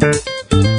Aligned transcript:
Thank 0.00 0.24
you. 0.54 0.69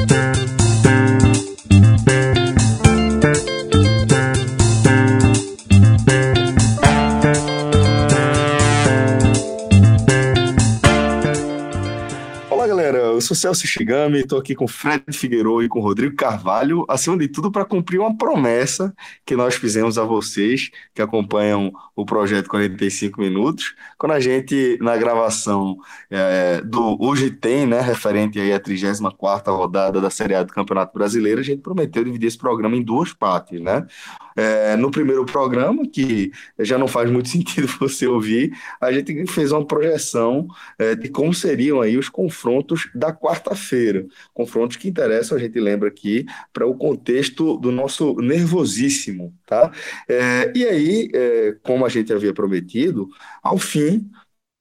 Celso 13.41 13.65
Shigami, 13.65 14.19
estou 14.19 14.37
aqui 14.37 14.53
com 14.53 14.67
Fred 14.67 15.03
Figueiredo 15.11 15.63
e 15.63 15.67
com 15.67 15.79
Rodrigo 15.79 16.15
Carvalho, 16.15 16.85
acima 16.87 17.17
de 17.17 17.27
tudo 17.27 17.51
para 17.51 17.65
cumprir 17.65 17.99
uma 17.99 18.15
promessa 18.15 18.93
que 19.25 19.35
nós 19.35 19.55
fizemos 19.55 19.97
a 19.97 20.03
vocês 20.03 20.69
que 20.93 21.01
acompanham 21.01 21.73
o 21.95 22.05
projeto 22.05 22.47
45 22.47 23.19
Minutos, 23.19 23.73
quando 23.97 24.11
a 24.11 24.19
gente, 24.19 24.77
na 24.79 24.95
gravação 24.95 25.75
é, 26.11 26.61
do 26.61 26.95
Hoje 27.03 27.31
Tem, 27.31 27.65
né, 27.65 27.81
referente 27.81 28.39
aí 28.39 28.53
à 28.53 28.59
34ª 28.59 29.47
rodada 29.47 29.99
da 29.99 30.11
Série 30.11 30.35
A 30.35 30.43
do 30.43 30.53
Campeonato 30.53 30.93
Brasileiro, 30.93 31.41
a 31.41 31.43
gente 31.43 31.63
prometeu 31.63 32.03
dividir 32.03 32.27
esse 32.27 32.37
programa 32.37 32.75
em 32.75 32.83
duas 32.83 33.11
partes, 33.11 33.59
né? 33.59 33.87
É, 34.35 34.75
no 34.75 34.89
primeiro 34.91 35.25
programa, 35.25 35.85
que 35.87 36.31
já 36.59 36.77
não 36.77 36.87
faz 36.87 37.09
muito 37.09 37.29
sentido 37.29 37.67
você 37.79 38.07
ouvir, 38.07 38.51
a 38.79 38.91
gente 38.91 39.25
fez 39.27 39.51
uma 39.51 39.65
projeção 39.65 40.47
é, 40.77 40.95
de 40.95 41.09
como 41.09 41.33
seriam 41.33 41.81
aí 41.81 41.97
os 41.97 42.09
confrontos 42.09 42.89
da 42.95 43.13
quarta-feira. 43.13 44.05
Confrontos 44.33 44.77
que 44.77 44.87
interessam, 44.87 45.37
a 45.37 45.41
gente 45.41 45.59
lembra 45.59 45.89
aqui, 45.89 46.25
para 46.53 46.65
o 46.65 46.75
contexto 46.75 47.57
do 47.57 47.71
nosso 47.71 48.15
nervosíssimo, 48.15 49.33
tá? 49.45 49.71
É, 50.07 50.51
e 50.55 50.65
aí, 50.65 51.09
é, 51.13 51.55
como 51.63 51.85
a 51.85 51.89
gente 51.89 52.11
havia 52.13 52.33
prometido, 52.33 53.09
ao 53.43 53.57
fim 53.57 54.09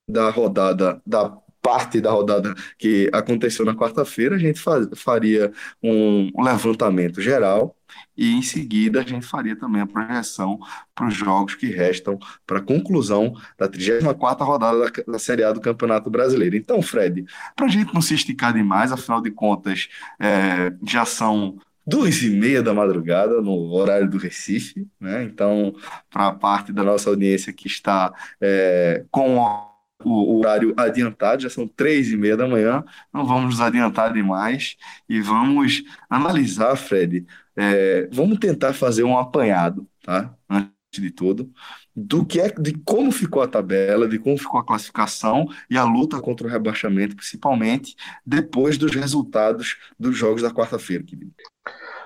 da 0.08 0.30
rodada 0.30 1.00
da 1.06 1.36
parte 1.62 2.00
da 2.00 2.10
rodada 2.10 2.54
que 2.78 3.10
aconteceu 3.12 3.64
na 3.64 3.74
quarta-feira, 3.74 4.36
a 4.36 4.38
gente 4.38 4.60
faz, 4.60 4.86
faria 4.96 5.52
um 5.82 6.30
levantamento 6.42 7.20
geral 7.20 7.76
e 8.16 8.32
em 8.32 8.42
seguida 8.42 9.00
a 9.00 9.04
gente 9.04 9.26
faria 9.26 9.56
também 9.56 9.82
a 9.82 9.86
projeção 9.86 10.58
para 10.94 11.08
os 11.08 11.14
jogos 11.14 11.54
que 11.54 11.66
restam 11.66 12.18
para 12.46 12.58
a 12.58 12.62
conclusão 12.62 13.34
da 13.58 13.68
34ª 13.68 14.44
rodada 14.44 14.78
da, 14.78 15.12
da 15.12 15.18
Série 15.18 15.44
A 15.44 15.52
do 15.52 15.60
Campeonato 15.60 16.10
Brasileiro. 16.10 16.56
Então, 16.56 16.80
Fred, 16.82 17.24
para 17.56 17.66
a 17.66 17.70
gente 17.70 17.92
não 17.92 18.00
se 18.00 18.14
esticar 18.14 18.52
demais, 18.52 18.92
afinal 18.92 19.20
de 19.20 19.30
contas, 19.30 19.88
é, 20.18 20.72
já 20.86 21.04
são 21.04 21.58
duas 21.86 22.22
e 22.22 22.30
meia 22.30 22.62
da 22.62 22.72
madrugada 22.72 23.40
no 23.40 23.72
horário 23.72 24.08
do 24.08 24.18
Recife, 24.18 24.86
né? 25.00 25.24
Então, 25.24 25.74
para 26.08 26.28
a 26.28 26.32
parte 26.32 26.72
da 26.72 26.84
nossa 26.84 27.10
audiência 27.10 27.52
que 27.52 27.66
está 27.66 28.12
é, 28.40 29.04
com 29.10 29.69
o 30.04 30.38
horário 30.38 30.74
adiantado, 30.76 31.42
já 31.42 31.50
são 31.50 31.66
três 31.66 32.10
e 32.10 32.16
meia 32.16 32.36
da 32.36 32.46
manhã, 32.46 32.84
não 33.12 33.26
vamos 33.26 33.50
nos 33.50 33.60
adiantar 33.60 34.12
demais 34.12 34.76
e 35.08 35.20
vamos 35.20 35.82
analisar, 36.08 36.76
Fred, 36.76 37.26
é, 37.56 38.08
vamos 38.12 38.38
tentar 38.38 38.72
fazer 38.72 39.04
um 39.04 39.18
apanhado, 39.18 39.86
tá? 40.02 40.34
Antes 40.48 40.70
de 40.94 41.10
tudo, 41.10 41.50
do 41.94 42.24
que 42.24 42.40
é, 42.40 42.48
de 42.48 42.72
como 42.84 43.12
ficou 43.12 43.42
a 43.42 43.48
tabela, 43.48 44.08
de 44.08 44.18
como 44.18 44.38
ficou 44.38 44.58
a 44.58 44.64
classificação 44.64 45.46
e 45.68 45.76
a 45.76 45.84
luta 45.84 46.20
contra 46.20 46.46
o 46.46 46.50
rebaixamento, 46.50 47.16
principalmente 47.16 47.94
depois 48.24 48.78
dos 48.78 48.94
resultados 48.94 49.76
dos 49.98 50.16
jogos 50.16 50.42
da 50.42 50.50
quarta-feira, 50.50 51.04
querido. 51.04 51.32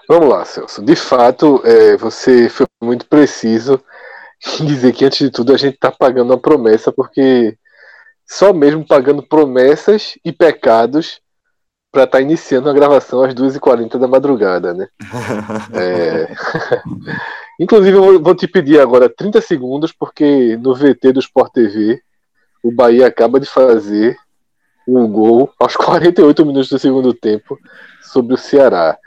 Vamos 0.09 0.29
lá, 0.29 0.45
Celso. 0.45 0.83
De 0.83 0.97
fato, 0.97 1.63
é, 1.65 1.97
você 1.97 2.49
foi 2.51 2.67
muito 2.83 3.07
preciso 3.07 3.81
em 4.61 4.67
dizer 4.67 4.93
que, 4.93 5.05
antes 5.05 5.19
de 5.19 5.31
tudo, 5.31 5.55
a 5.55 5.57
gente 5.57 5.75
está 5.75 5.91
pagando 5.91 6.31
uma 6.31 6.41
promessa, 6.41 6.93
porque 6.93 7.57
só 8.27 8.53
mesmo 8.53 8.87
pagando 8.87 9.23
promessas 9.23 10.19
e 10.25 10.33
pecados 10.33 11.21
para 11.91 12.05
estar 12.05 12.19
tá 12.19 12.23
iniciando 12.23 12.69
a 12.69 12.73
gravação 12.73 13.23
às 13.23 13.33
2h40 13.35 13.99
da 13.99 14.09
madrugada, 14.09 14.75
né? 14.75 14.89
é... 15.73 16.35
Inclusive, 17.61 17.97
eu 17.97 18.21
vou 18.21 18.35
te 18.35 18.49
pedir 18.49 18.81
agora 18.81 19.09
30 19.09 19.41
segundos, 19.41 19.93
porque 19.93 20.57
no 20.57 20.75
VT 20.75 21.13
do 21.13 21.21
Sport 21.21 21.53
TV, 21.53 22.03
o 22.65 22.73
Bahia 22.73 23.07
acaba 23.07 23.39
de 23.39 23.47
fazer 23.47 24.17
um 24.89 25.07
gol 25.07 25.53
aos 25.59 25.77
48 25.77 26.45
minutos 26.45 26.69
do 26.69 26.79
segundo 26.79 27.15
tempo 27.15 27.59
sobre 28.03 28.35
o 28.35 28.39
Ceará. 28.39 28.99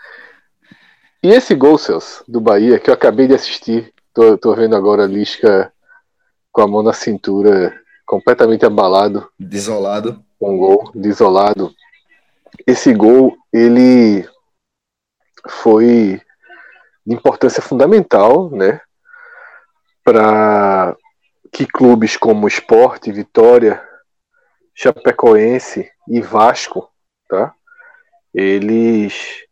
E 1.21 1.29
esse 1.29 1.53
gol, 1.55 1.77
Celso, 1.77 2.23
do 2.27 2.39
Bahia, 2.39 2.79
que 2.79 2.89
eu 2.89 2.93
acabei 2.93 3.27
de 3.27 3.33
assistir, 3.33 3.93
tô, 4.13 4.37
tô 4.37 4.55
vendo 4.55 4.75
agora 4.75 5.03
a 5.03 5.07
Lisca 5.07 5.71
com 6.51 6.61
a 6.61 6.67
mão 6.67 6.81
na 6.81 6.93
cintura, 6.93 7.77
completamente 8.07 8.65
abalado. 8.65 9.29
Desolado. 9.37 10.23
Com 10.39 10.55
um 10.55 10.57
gol, 10.57 10.91
desolado. 10.95 11.71
Esse 12.65 12.93
gol, 12.93 13.37
ele 13.51 14.27
foi 15.47 16.21
de 17.05 17.13
importância 17.13 17.61
fundamental, 17.61 18.49
né? 18.49 18.79
Para 20.03 20.95
que 21.51 21.65
clubes 21.65 22.15
como 22.15 22.47
Esporte, 22.47 23.11
Vitória, 23.11 23.83
Chapecoense 24.73 25.89
e 26.07 26.21
Vasco, 26.21 26.89
tá? 27.27 27.53
Eles 28.33 29.43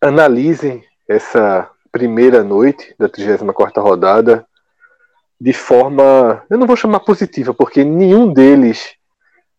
analisem 0.00 0.84
essa 1.08 1.70
primeira 1.92 2.42
noite 2.42 2.94
da 2.98 3.08
34ª 3.08 3.80
rodada 3.80 4.46
de 5.42 5.52
forma, 5.52 6.46
eu 6.48 6.56
não 6.56 6.68
vou 6.68 6.76
chamar 6.76 7.00
positiva, 7.00 7.52
porque 7.52 7.82
nenhum 7.82 8.32
deles 8.32 8.94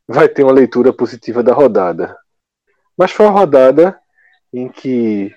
vai 0.08 0.30
ter 0.30 0.42
uma 0.42 0.54
leitura 0.54 0.94
positiva 0.94 1.44
da 1.44 1.52
rodada. 1.54 2.18
Mas 2.98 3.12
foi 3.12 3.26
uma 3.26 3.38
rodada 3.38 4.00
em 4.54 4.70
que 4.70 5.36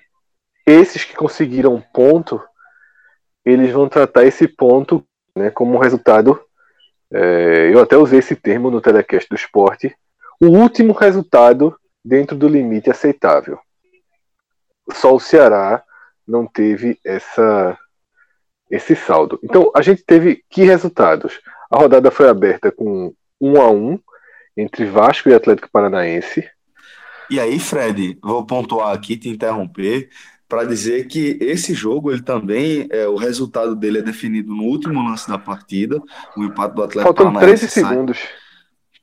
esses 0.65 1.03
que 1.03 1.17
conseguiram 1.17 1.75
um 1.75 1.81
ponto, 1.81 2.41
eles 3.43 3.73
vão 3.73 3.89
tratar 3.89 4.23
esse 4.23 4.47
ponto 4.47 5.05
né, 5.35 5.49
como 5.49 5.75
um 5.75 5.81
resultado. 5.81 6.41
É, 7.11 7.69
eu 7.73 7.81
até 7.81 7.97
usei 7.97 8.19
esse 8.19 8.35
termo 8.37 8.71
no 8.71 8.79
telecast 8.79 9.27
do 9.27 9.35
esporte. 9.35 9.93
O 10.39 10.45
último 10.45 10.93
resultado 10.93 11.77
dentro 12.05 12.37
do 12.37 12.47
limite 12.47 12.89
aceitável. 12.89 13.59
Só 14.93 15.13
o 15.13 15.19
Ceará 15.19 15.83
não 16.25 16.47
teve 16.47 16.97
essa 17.03 17.77
esse 18.69 18.95
saldo. 18.95 19.39
Então, 19.43 19.71
a 19.75 19.81
gente 19.81 20.03
teve 20.03 20.43
que 20.49 20.63
resultados? 20.63 21.39
A 21.69 21.77
rodada 21.77 22.11
foi 22.11 22.29
aberta 22.29 22.71
com 22.71 23.13
1 23.39 23.61
a 23.61 23.71
1 23.71 23.99
entre 24.57 24.85
Vasco 24.85 25.29
e 25.29 25.33
Atlético 25.33 25.69
Paranaense. 25.71 26.49
E 27.29 27.39
aí, 27.39 27.59
Fred, 27.59 28.17
vou 28.21 28.45
pontuar 28.45 28.93
aqui, 28.93 29.17
te 29.17 29.29
interromper, 29.29 30.09
para 30.47 30.63
dizer 30.63 31.07
que 31.07 31.37
esse 31.41 31.73
jogo, 31.73 32.11
ele 32.11 32.21
também, 32.21 32.87
é, 32.89 33.07
o 33.07 33.15
resultado 33.15 33.75
dele 33.75 33.99
é 33.99 34.01
definido 34.01 34.53
no 34.53 34.63
último 34.63 35.01
lance 35.03 35.27
da 35.27 35.37
partida, 35.37 36.01
o 36.37 36.43
empate 36.43 36.75
do 36.75 36.83
Atlético 36.83 37.15
Faltam 37.15 37.33
Paranaense. 37.33 37.67
13 37.67 37.87
segundos. 37.87 38.19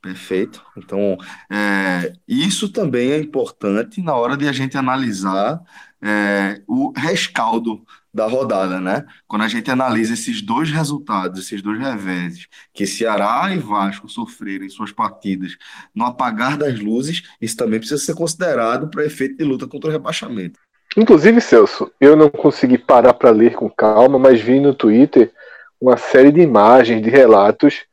Perfeito. 0.01 0.63
Então, 0.77 1.17
é, 1.51 2.13
isso 2.27 2.69
também 2.69 3.11
é 3.11 3.17
importante 3.17 4.01
na 4.01 4.15
hora 4.15 4.35
de 4.37 4.47
a 4.47 4.51
gente 4.51 4.77
analisar 4.77 5.61
é, 6.01 6.61
o 6.67 6.91
rescaldo 6.95 7.83
da 8.15 8.25
rodada, 8.27 8.79
né? 8.79 9.05
Quando 9.27 9.41
a 9.41 9.47
gente 9.49 9.69
analisa 9.69 10.13
esses 10.13 10.41
dois 10.41 10.71
resultados, 10.71 11.37
esses 11.37 11.61
dois 11.61 11.77
reveses, 11.77 12.47
que 12.73 12.87
Ceará 12.87 13.53
e 13.53 13.59
Vasco 13.59 14.07
sofreram 14.07 14.63
em 14.63 14.69
suas 14.69 14.89
partidas 14.89 15.57
no 15.93 16.05
apagar 16.05 16.57
das 16.57 16.79
luzes, 16.79 17.23
isso 17.41 17.57
também 17.57 17.77
precisa 17.77 18.01
ser 18.01 18.15
considerado 18.15 18.89
para 18.89 19.05
efeito 19.05 19.35
de 19.35 19.43
luta 19.43 19.67
contra 19.67 19.89
o 19.89 19.91
rebaixamento. 19.91 20.57
Inclusive, 20.95 21.41
Celso, 21.41 21.91
eu 21.99 22.15
não 22.15 22.29
consegui 22.29 22.77
parar 22.77 23.13
para 23.13 23.31
ler 23.31 23.53
com 23.53 23.69
calma, 23.69 24.17
mas 24.17 24.39
vi 24.39 24.61
no 24.61 24.73
Twitter 24.73 25.33
uma 25.79 25.97
série 25.97 26.31
de 26.31 26.39
imagens, 26.39 27.03
de 27.03 27.09
relatos 27.09 27.83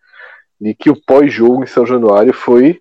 de 0.61 0.73
que 0.73 0.89
o 0.89 0.95
pós-jogo 1.05 1.65
em 1.65 1.67
São 1.67 1.85
Januário 1.85 2.33
foi 2.33 2.81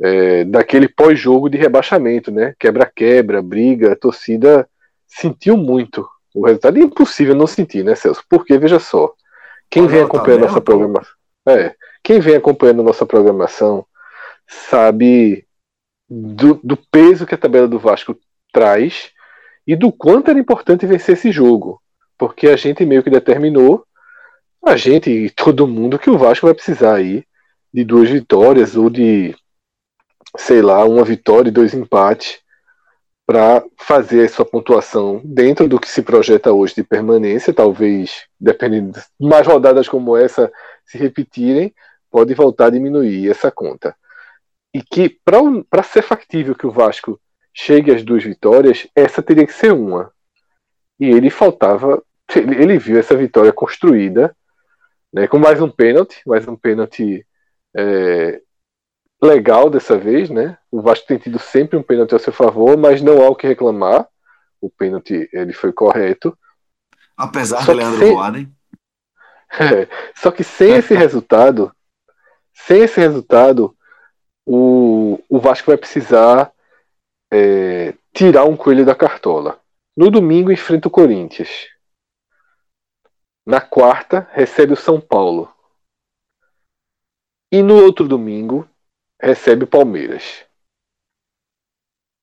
é, 0.00 0.44
daquele 0.44 0.88
pós-jogo 0.88 1.50
de 1.50 1.58
rebaixamento, 1.58 2.30
né? 2.30 2.54
Quebra-quebra, 2.60 3.42
briga, 3.42 3.92
a 3.92 3.96
torcida 3.96 4.68
sentiu 5.08 5.56
muito 5.56 6.08
o 6.34 6.46
resultado. 6.46 6.78
É 6.78 6.82
impossível 6.82 7.34
não 7.34 7.46
sentir, 7.46 7.84
né, 7.84 7.94
Celso? 7.94 8.22
Porque, 8.28 8.58
veja 8.58 8.78
só, 8.78 9.12
quem 9.68 9.86
vem 9.86 10.02
acompanhando 10.02 10.42
nossa 10.42 10.60
programação. 10.60 11.14
É, 11.48 11.74
quem 12.02 12.20
vem 12.20 12.36
acompanhando 12.36 12.82
nossa 12.82 13.06
programação 13.06 13.86
sabe 14.46 15.46
do, 16.08 16.60
do 16.62 16.76
peso 16.76 17.26
que 17.26 17.34
a 17.34 17.38
tabela 17.38 17.68
do 17.68 17.78
Vasco 17.78 18.18
traz 18.52 19.10
e 19.66 19.76
do 19.76 19.92
quanto 19.92 20.30
era 20.30 20.38
importante 20.38 20.86
vencer 20.86 21.14
esse 21.14 21.30
jogo. 21.30 21.80
Porque 22.18 22.48
a 22.48 22.56
gente 22.56 22.84
meio 22.84 23.02
que 23.02 23.10
determinou, 23.10 23.84
a 24.64 24.76
gente 24.76 25.10
e 25.10 25.30
todo 25.30 25.66
mundo, 25.66 25.98
que 25.98 26.10
o 26.10 26.18
Vasco 26.18 26.46
vai 26.46 26.54
precisar 26.54 26.96
aí 26.96 27.24
de 27.72 27.84
duas 27.84 28.10
vitórias 28.10 28.76
ou 28.76 28.90
de, 28.90 29.34
sei 30.36 30.60
lá, 30.60 30.84
uma 30.84 31.04
vitória 31.04 31.48
e 31.48 31.52
dois 31.52 31.72
empates 31.72 32.40
para 33.30 33.64
fazer 33.76 34.24
a 34.24 34.28
sua 34.28 34.44
pontuação 34.44 35.20
dentro 35.24 35.68
do 35.68 35.78
que 35.78 35.88
se 35.88 36.02
projeta 36.02 36.52
hoje 36.52 36.74
de 36.74 36.82
permanência, 36.82 37.54
talvez, 37.54 38.26
dependendo 38.40 38.98
de 38.98 39.00
mais 39.20 39.46
rodadas 39.46 39.88
como 39.88 40.16
essa 40.16 40.50
se 40.84 40.98
repetirem, 40.98 41.72
pode 42.10 42.34
voltar 42.34 42.66
a 42.66 42.70
diminuir 42.70 43.30
essa 43.30 43.48
conta. 43.48 43.94
E 44.74 44.82
que, 44.82 45.16
para 45.24 45.84
ser 45.84 46.02
factível 46.02 46.56
que 46.56 46.66
o 46.66 46.72
Vasco 46.72 47.20
chegue 47.54 47.94
às 47.94 48.02
duas 48.02 48.24
vitórias, 48.24 48.88
essa 48.96 49.22
teria 49.22 49.46
que 49.46 49.54
ser 49.54 49.72
uma. 49.72 50.10
E 50.98 51.04
ele 51.04 51.30
faltava. 51.30 52.02
Ele, 52.34 52.60
ele 52.60 52.78
viu 52.78 52.98
essa 52.98 53.16
vitória 53.16 53.52
construída, 53.52 54.36
né, 55.12 55.28
com 55.28 55.38
mais 55.38 55.62
um 55.62 55.70
pênalti, 55.70 56.20
mais 56.26 56.48
um 56.48 56.56
pênalti 56.56 57.24
é, 57.76 58.40
legal 59.22 59.68
dessa 59.68 59.98
vez, 59.98 60.30
né? 60.30 60.56
O 60.70 60.80
Vasco 60.80 61.06
tem 61.06 61.18
tido 61.18 61.38
sempre 61.38 61.76
um 61.76 61.82
pênalti 61.82 62.14
a 62.14 62.18
seu 62.18 62.32
favor, 62.32 62.76
mas 62.76 63.02
não 63.02 63.22
há 63.22 63.28
o 63.28 63.36
que 63.36 63.46
reclamar. 63.46 64.08
O 64.60 64.70
pênalti 64.70 65.28
ele 65.32 65.52
foi 65.52 65.72
correto. 65.72 66.36
Apesar 67.16 67.62
Só 67.64 67.72
de 67.72 67.78
Leandro 67.78 67.98
sem... 67.98 68.14
Boaden. 68.14 68.52
É, 69.52 69.88
só 70.16 70.30
que 70.30 70.44
sem 70.44 70.76
esse 70.76 70.94
resultado, 70.94 71.74
sem 72.54 72.82
esse 72.82 73.00
resultado, 73.00 73.76
o, 74.46 75.22
o 75.28 75.38
Vasco 75.38 75.66
vai 75.66 75.76
precisar 75.76 76.52
é, 77.30 77.94
tirar 78.12 78.44
um 78.44 78.56
coelho 78.56 78.86
da 78.86 78.94
cartola. 78.94 79.60
No 79.96 80.10
domingo 80.10 80.52
enfrenta 80.52 80.88
o 80.88 80.90
Corinthians. 80.90 81.68
Na 83.46 83.60
quarta 83.60 84.28
recebe 84.32 84.72
o 84.72 84.76
São 84.76 85.00
Paulo. 85.00 85.52
E 87.52 87.62
no 87.62 87.74
outro 87.82 88.06
domingo 88.06 88.69
recebe 89.20 89.64
o 89.64 89.68
Palmeiras. 89.68 90.44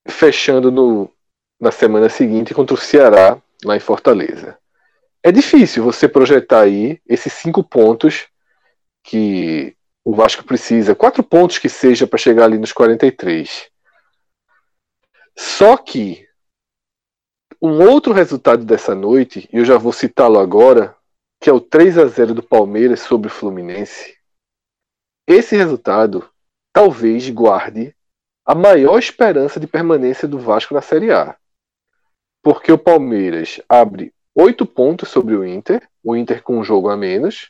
Fechando 0.07 0.71
no, 0.71 1.11
na 1.59 1.71
semana 1.71 2.09
seguinte 2.09 2.53
contra 2.53 2.73
o 2.73 2.77
Ceará, 2.77 3.41
lá 3.63 3.75
em 3.75 3.79
Fortaleza. 3.79 4.57
É 5.23 5.31
difícil 5.31 5.83
você 5.83 6.07
projetar 6.07 6.61
aí 6.61 7.01
esses 7.07 7.33
cinco 7.33 7.63
pontos 7.63 8.27
que 9.03 9.75
o 10.03 10.15
Vasco 10.15 10.43
precisa, 10.43 10.95
quatro 10.95 11.23
pontos 11.23 11.57
que 11.57 11.67
seja 11.67 12.07
para 12.07 12.17
chegar 12.17 12.45
ali 12.45 12.57
nos 12.57 12.71
43. 12.71 13.69
Só 15.37 15.75
que 15.77 16.27
um 17.61 17.87
outro 17.89 18.13
resultado 18.13 18.63
dessa 18.63 18.95
noite, 18.95 19.49
e 19.51 19.57
eu 19.57 19.65
já 19.65 19.77
vou 19.77 19.91
citá-lo 19.91 20.39
agora, 20.39 20.95
que 21.41 21.49
é 21.49 21.53
o 21.53 21.59
3 21.59 21.97
a 21.97 22.05
0 22.05 22.33
do 22.33 22.43
Palmeiras 22.43 23.01
sobre 23.01 23.27
o 23.27 23.31
Fluminense. 23.31 24.15
Esse 25.27 25.55
resultado 25.55 26.29
talvez 26.77 27.27
guarde 27.31 27.95
a 28.45 28.53
maior 28.53 28.99
esperança 28.99 29.59
de 29.59 29.65
permanência 29.65 30.27
do 30.27 30.37
Vasco 30.37 30.75
na 30.75 30.81
Série 30.81 31.11
A. 31.11 31.35
Porque 32.43 32.71
o 32.71 32.77
Palmeiras 32.77 33.59
abre 33.67 34.13
oito 34.35 34.63
pontos 34.63 35.09
sobre 35.09 35.35
o 35.35 35.43
Inter, 35.43 35.81
o 36.03 36.15
Inter 36.15 36.43
com 36.43 36.59
um 36.59 36.63
jogo 36.63 36.89
a 36.89 36.95
menos. 36.95 37.49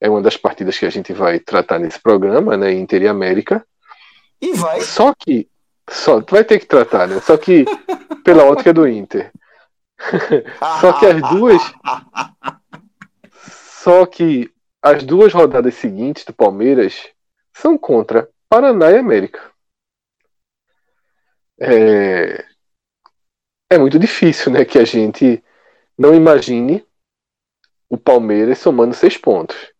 É 0.00 0.08
uma 0.08 0.22
das 0.22 0.36
partidas 0.36 0.78
que 0.78 0.86
a 0.86 0.90
gente 0.90 1.12
vai 1.12 1.40
tratar 1.40 1.80
nesse 1.80 2.00
programa, 2.00 2.56
né? 2.56 2.72
Inter 2.72 3.02
e 3.02 3.08
América. 3.08 3.66
E 4.40 4.52
vai. 4.52 4.82
Só 4.82 5.12
que. 5.18 5.48
Só, 5.90 6.20
vai 6.20 6.44
ter 6.44 6.60
que 6.60 6.66
tratar, 6.66 7.08
né? 7.08 7.20
Só 7.20 7.36
que 7.36 7.64
pela 8.22 8.44
ótica 8.44 8.72
do 8.72 8.86
Inter. 8.86 9.32
só 10.80 10.92
que 10.92 11.06
as 11.06 11.20
duas. 11.30 11.60
Só 13.82 14.06
que 14.06 14.48
as 14.80 15.02
duas 15.02 15.32
rodadas 15.32 15.74
seguintes 15.74 16.24
do 16.24 16.32
Palmeiras 16.32 17.08
são 17.58 17.76
contra 17.76 18.30
Paraná 18.48 18.90
e 18.90 18.98
América. 18.98 19.52
É, 21.60 22.44
é 23.70 23.78
muito 23.78 23.98
difícil 23.98 24.52
né, 24.52 24.64
que 24.64 24.78
a 24.78 24.84
gente 24.84 25.42
não 25.98 26.14
imagine 26.14 26.86
o 27.90 27.98
Palmeiras 27.98 28.58
somando 28.58 28.94
seis 28.94 29.16
pontos. 29.16 29.72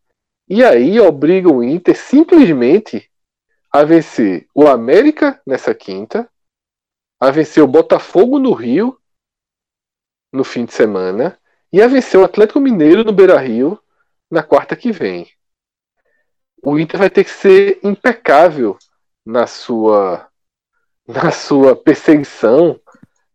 E 0.48 0.64
aí 0.64 0.98
obriga 0.98 1.48
o 1.48 1.62
Inter 1.62 1.96
simplesmente 1.96 3.08
a 3.70 3.84
vencer 3.84 4.48
o 4.54 4.66
América 4.66 5.40
nessa 5.46 5.74
quinta, 5.74 6.28
a 7.20 7.30
vencer 7.30 7.62
o 7.62 7.68
Botafogo 7.68 8.38
no 8.38 8.52
Rio 8.52 8.98
no 10.32 10.42
fim 10.42 10.64
de 10.64 10.72
semana 10.72 11.38
e 11.72 11.80
a 11.80 11.86
vencer 11.86 12.18
o 12.18 12.24
Atlético 12.24 12.60
Mineiro 12.60 13.04
no 13.04 13.12
Beira 13.12 13.38
Rio 13.38 13.80
na 14.30 14.42
quarta 14.42 14.74
que 14.74 14.90
vem 14.90 15.30
o 16.62 16.78
Inter 16.78 16.98
vai 16.98 17.10
ter 17.10 17.24
que 17.24 17.30
ser 17.30 17.78
impecável 17.82 18.76
na 19.24 19.46
sua 19.46 20.26
na 21.06 21.30
sua 21.30 21.74
perseguição 21.74 22.78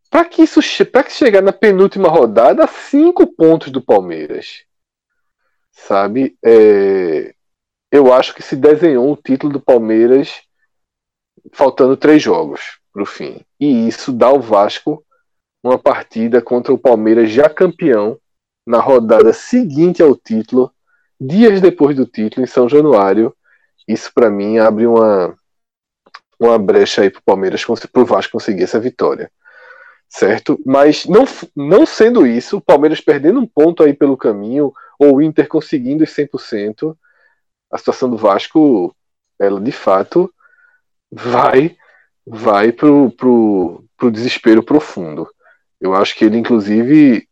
para 0.10 0.26
que 0.26 0.44
isso 0.44 0.60
para 0.92 1.04
que 1.04 1.12
chegar 1.12 1.42
na 1.42 1.52
penúltima 1.52 2.08
rodada 2.08 2.64
a 2.64 2.68
cinco 2.68 3.26
pontos 3.26 3.72
do 3.72 3.82
Palmeiras 3.82 4.66
sabe? 5.74 6.38
É, 6.44 7.34
eu 7.92 8.14
acho 8.14 8.34
que 8.34 8.42
se 8.42 8.56
desenhou 8.56 9.12
o 9.12 9.18
título 9.18 9.54
do 9.54 9.60
Palmeiras 9.60 10.42
faltando 11.52 11.98
três 11.98 12.22
jogos 12.22 12.80
para 12.92 13.04
o 13.04 13.06
fim. 13.06 13.42
E 13.60 13.88
isso 13.88 14.12
dá 14.12 14.28
ao 14.28 14.40
Vasco 14.40 15.04
uma 15.64 15.78
partida 15.78 16.42
contra 16.42 16.74
o 16.74 16.78
Palmeiras 16.78 17.30
já 17.32 17.50
campeão 17.50 18.18
na 18.66 18.80
rodada 18.80 19.34
seguinte 19.34 20.02
ao 20.02 20.16
título 20.16 20.73
dias 21.26 21.62
depois 21.62 21.96
do 21.96 22.06
título, 22.06 22.44
em 22.44 22.48
São 22.48 22.68
Januário. 22.68 23.36
Isso, 23.88 24.12
para 24.14 24.30
mim, 24.30 24.58
abre 24.58 24.86
uma, 24.86 25.36
uma 26.40 26.58
brecha 26.58 27.02
aí 27.02 27.10
para 27.10 27.20
o 27.20 27.24
Palmeiras, 27.24 27.64
para 27.66 28.02
o 28.02 28.06
Vasco 28.06 28.34
conseguir 28.34 28.64
essa 28.64 28.80
vitória. 28.80 29.32
Certo? 30.10 30.60
Mas 30.66 31.06
não, 31.06 31.26
não 31.56 31.86
sendo 31.86 32.28
isso, 32.28 32.58
o 32.58 32.62
Palmeiras 32.62 33.02
perdendo 33.02 33.40
um 33.40 33.48
ponto 33.48 33.84
aí 33.84 33.94
pelo 33.94 34.16
caminho, 34.16 34.72
ou 35.00 35.16
o 35.16 35.22
Inter 35.22 35.48
conseguindo 35.48 36.04
os 36.04 36.12
100%, 36.12 36.96
a 37.72 37.78
situação 37.78 38.10
do 38.10 38.18
Vasco, 38.18 38.96
ela 39.40 39.60
de 39.60 39.72
fato 39.72 40.32
vai 41.12 41.76
vai 42.26 42.72
pro, 42.72 43.12
pro, 43.12 43.84
pro 43.98 44.12
desespero 44.12 44.64
profundo. 44.64 45.28
Eu 45.80 45.94
acho 45.94 46.16
que 46.16 46.24
ele, 46.24 46.38
inclusive, 46.38 47.28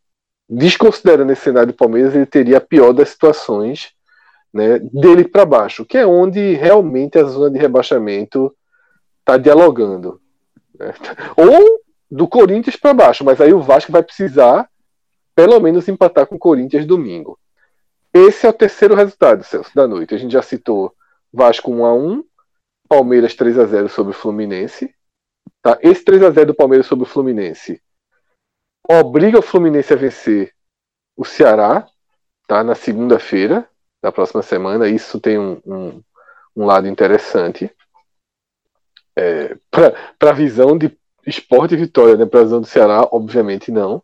desconsiderando 0.52 1.32
esse 1.32 1.44
cenário 1.44 1.72
do 1.72 1.78
Palmeiras, 1.78 2.14
ele 2.14 2.26
teria 2.26 2.58
a 2.58 2.62
pior 2.62 2.92
das 2.92 3.10
situações 3.10 3.94
né, 4.54 4.80
dele 4.80 5.24
para 5.24 5.46
baixo, 5.46 5.86
que 5.86 5.98
é 5.98 6.06
onde 6.06 6.56
realmente 6.56 7.18
a 7.18 7.24
zona 7.24 7.50
de 7.50 7.58
rebaixamento 7.58 8.54
está 9.22 9.38
dialogando. 9.38 10.20
Né? 10.78 10.94
Ou 11.38 11.80
do 12.12 12.28
Corinthians 12.28 12.76
para 12.76 12.94
baixo, 12.94 13.24
mas 13.24 13.40
aí 13.40 13.54
o 13.54 13.62
Vasco 13.62 13.94
vai 13.94 14.04
precisar 14.04 14.70
pelo 15.34 15.58
menos 15.62 15.88
empatar 15.88 16.28
com 16.28 16.36
o 16.36 16.40
Corinthians 16.40 16.86
domingo. 16.86 17.40
Esse 18.14 18.46
é 18.46 18.50
o 18.50 18.54
terceiro 18.54 18.94
resultado, 18.94 19.46
Celso, 19.46 19.72
da 19.74 19.88
noite. 19.88 20.14
A 20.14 20.18
gente 20.18 20.34
já 20.34 20.42
citou 20.42 20.94
Vasco 21.32 21.72
1 21.72 21.86
a 21.86 21.94
1 21.94 22.24
Palmeiras 22.90 23.34
3 23.36 23.58
a 23.58 23.64
0 23.64 23.88
sobre 23.88 24.12
o 24.12 24.14
Fluminense. 24.14 24.94
Tá? 25.62 25.80
Esse 25.82 26.04
3 26.04 26.24
a 26.24 26.30
0 26.30 26.48
do 26.48 26.54
Palmeiras 26.54 26.88
sobre 26.88 27.06
o 27.06 27.08
Fluminense 27.08 27.82
obriga 28.90 29.40
o 29.40 29.42
Fluminense 29.42 29.94
a 29.94 29.98
vencer 29.98 30.54
o 31.16 31.26
Ceará, 31.26 31.88
tá? 32.48 32.64
Na 32.64 32.76
segunda-feira 32.76 33.68
da 34.02 34.12
próxima 34.12 34.42
semana. 34.42 34.88
Isso 34.88 35.20
tem 35.20 35.38
um, 35.38 35.62
um, 35.66 36.04
um 36.56 36.66
lado 36.66 36.88
interessante 36.88 37.72
é, 39.16 39.56
para 39.70 40.30
a 40.30 40.34
visão 40.34 40.78
de 40.78 40.98
esporte 41.26 41.74
e 41.74 41.78
vitória, 41.78 42.16
né? 42.18 42.26
Para 42.26 42.42
a 42.42 42.44
visão 42.44 42.62
do 42.62 42.68
Ceará, 42.68 43.08
obviamente 43.12 43.72
não. 43.72 44.04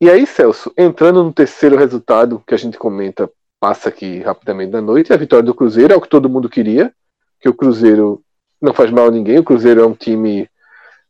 E 0.00 0.10
aí, 0.10 0.26
Celso, 0.26 0.72
entrando 0.76 1.22
no 1.22 1.32
terceiro 1.32 1.76
resultado 1.76 2.42
que 2.46 2.54
a 2.54 2.58
gente 2.58 2.78
comenta, 2.78 3.30
passa 3.60 3.88
aqui 3.88 4.20
rapidamente 4.20 4.72
da 4.72 4.80
noite, 4.80 5.12
a 5.12 5.16
vitória 5.16 5.44
do 5.44 5.54
Cruzeiro 5.54 5.94
é 5.94 5.96
o 5.96 6.00
que 6.00 6.08
todo 6.08 6.28
mundo 6.28 6.48
queria, 6.48 6.92
que 7.40 7.48
o 7.48 7.54
Cruzeiro 7.54 8.22
não 8.60 8.74
faz 8.74 8.90
mal 8.90 9.06
a 9.06 9.10
ninguém, 9.10 9.38
o 9.38 9.44
Cruzeiro 9.44 9.80
é 9.80 9.86
um 9.86 9.94
time 9.94 10.48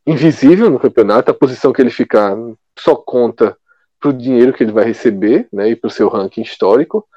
invisível 0.05 0.69
no 0.69 0.79
campeonato, 0.79 1.31
a 1.31 1.33
posição 1.33 1.73
que 1.73 1.81
ele 1.81 1.89
ficar 1.89 2.37
só 2.77 2.95
conta 2.95 3.57
para 3.99 4.09
o 4.09 4.13
dinheiro 4.13 4.53
que 4.53 4.63
ele 4.63 4.71
vai 4.71 4.85
receber 4.85 5.47
né, 5.51 5.69
e 5.69 5.75
para 5.75 5.87
o 5.87 5.91
seu 5.91 6.07
ranking 6.09 6.41
histórico. 6.41 7.07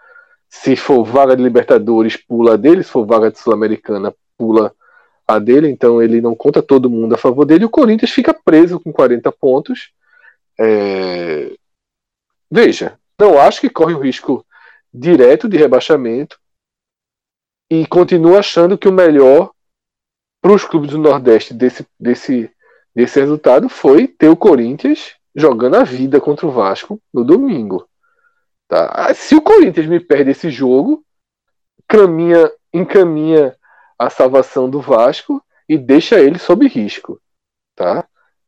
Se 0.48 0.76
for 0.76 1.04
vaga 1.04 1.36
de 1.36 1.42
Libertadores, 1.42 2.16
pula 2.16 2.54
a 2.54 2.56
dele, 2.56 2.82
se 2.82 2.90
for 2.90 3.04
vaga 3.06 3.30
de 3.30 3.38
Sul-Americana, 3.38 4.14
pula 4.36 4.74
a 5.26 5.38
dele, 5.38 5.68
então 5.68 6.00
ele 6.02 6.22
não 6.22 6.34
conta 6.34 6.62
todo 6.62 6.88
mundo 6.88 7.14
a 7.14 7.18
favor 7.18 7.44
dele. 7.44 7.66
O 7.66 7.70
Corinthians 7.70 8.10
fica 8.10 8.32
preso 8.32 8.80
com 8.80 8.90
40 8.90 9.30
pontos. 9.32 9.92
É... 10.58 11.54
Veja, 12.50 12.98
não 13.18 13.38
acho 13.38 13.60
que 13.60 13.68
corre 13.68 13.94
um 13.94 14.00
risco 14.00 14.44
direto 14.92 15.46
de 15.46 15.58
rebaixamento 15.58 16.38
e 17.70 17.86
continuo 17.86 18.38
achando 18.38 18.78
que 18.78 18.88
o 18.88 18.92
melhor 18.92 19.50
para 20.40 20.52
os 20.52 20.64
clubes 20.64 20.90
do 20.90 20.98
Nordeste 20.98 21.52
desse, 21.52 21.86
desse, 22.00 22.50
desse 22.94 23.20
resultado 23.20 23.68
foi 23.68 24.08
ter 24.08 24.28
o 24.28 24.36
Corinthians 24.36 25.17
jogando 25.38 25.76
a 25.76 25.84
vida 25.84 26.20
contra 26.20 26.46
o 26.46 26.50
Vasco 26.50 27.00
no 27.14 27.24
domingo. 27.24 27.88
Tá? 28.66 28.90
Ah, 28.92 29.14
se 29.14 29.34
o 29.34 29.40
Corinthians 29.40 29.86
me 29.86 30.00
perde 30.00 30.32
esse 30.32 30.50
jogo, 30.50 31.04
caminha, 31.86 32.50
encaminha 32.72 33.56
a 33.98 34.10
salvação 34.10 34.68
do 34.68 34.80
Vasco 34.80 35.42
e 35.68 35.78
deixa 35.78 36.20
ele 36.20 36.38
sob 36.38 36.66
risco. 36.66 37.20
Tá? 37.74 38.06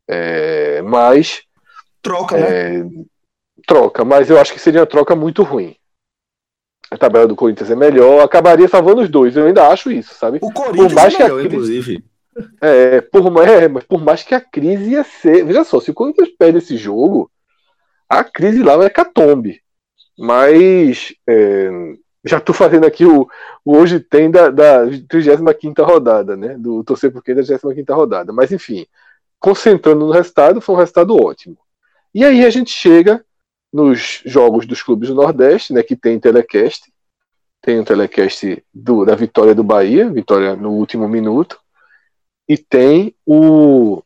É, 0.09 0.83
mas. 0.83 1.43
Troca, 2.03 2.37
né? 2.37 2.81
É, 2.81 2.85
troca, 3.67 4.05
mas 4.05 4.29
eu 4.29 4.39
acho 4.41 4.53
que 4.53 4.59
seria 4.59 4.81
uma 4.81 4.87
troca 4.87 5.15
muito 5.15 5.43
ruim. 5.43 5.77
A 6.91 6.99
tabela 6.99 7.29
do 7.29 7.37
Corinthians 7.37 7.71
é 7.71 7.77
melhor, 7.77 8.21
acabaria 8.21 8.67
salvando 8.67 9.03
os 9.03 9.09
dois. 9.09 9.37
Eu 9.37 9.47
ainda 9.47 9.69
acho 9.69 9.93
isso, 9.93 10.15
sabe? 10.15 10.39
O 10.43 10.53
Corinthians 10.53 10.93
Por 10.93 10.95
mais 10.95 11.15
é 11.15 11.19
melhor, 11.23 11.41
que 11.41 11.47
inclusive. 11.47 12.05
É, 12.61 13.01
por, 13.01 13.43
é, 13.43 13.69
mas 13.69 13.85
por 13.85 14.03
mais 14.03 14.23
que 14.23 14.35
a 14.35 14.41
crise 14.41 14.91
ia 14.91 15.05
ser. 15.05 15.45
Veja 15.45 15.65
só, 15.65 15.81
se 15.81 15.91
o 15.91 15.95
Corinthians 15.95 16.29
perde 16.31 16.59
esse 16.59 16.77
jogo, 16.77 17.31
a 18.09 18.25
crise 18.25 18.63
lá 18.63 18.77
vai 18.77 18.91
catombe. 18.91 19.63
Mas 20.19 21.15
é, 21.27 21.71
já 22.25 22.39
estou 22.39 22.55
fazendo 22.55 22.85
aqui 22.85 23.07
o, 23.07 23.29
o, 23.65 23.77
hoje 23.77 24.01
tem 24.01 24.31
da, 24.31 24.51
da 24.51 24.85
35 25.09 25.83
rodada, 25.83 26.37
né? 26.37 26.57
Do 26.59 26.85
torcer 26.85 27.13
por 27.13 27.23
quem 27.23 27.35
da 27.35 27.43
35 27.43 27.95
rodada. 27.95 28.33
Mas 28.33 28.53
enfim, 28.53 28.87
concentrando 29.39 30.07
no 30.07 30.13
resultado, 30.13 30.61
foi 30.61 30.75
um 30.75 30.79
resultado 30.79 31.17
ótimo. 31.17 31.57
E 32.15 32.25
aí 32.25 32.45
a 32.45 32.51
gente 32.51 32.71
chega 32.71 33.25
nos 33.73 34.23
jogos 34.27 34.67
dos 34.67 34.83
clubes 34.83 35.09
do 35.09 35.15
Nordeste, 35.15 35.73
né? 35.73 35.83
Que 35.83 35.97
tem 35.97 36.19
telecast. 36.19 36.93
Tem 37.63 37.79
o 37.79 37.85
telecast 37.85 38.65
do, 38.73 39.05
da 39.05 39.15
vitória 39.15 39.55
do 39.55 39.63
Bahia, 39.63 40.11
vitória 40.11 40.57
no 40.57 40.73
último 40.73 41.07
minuto. 41.07 41.60
E 42.51 42.59
tem 42.59 43.15
o, 43.25 44.03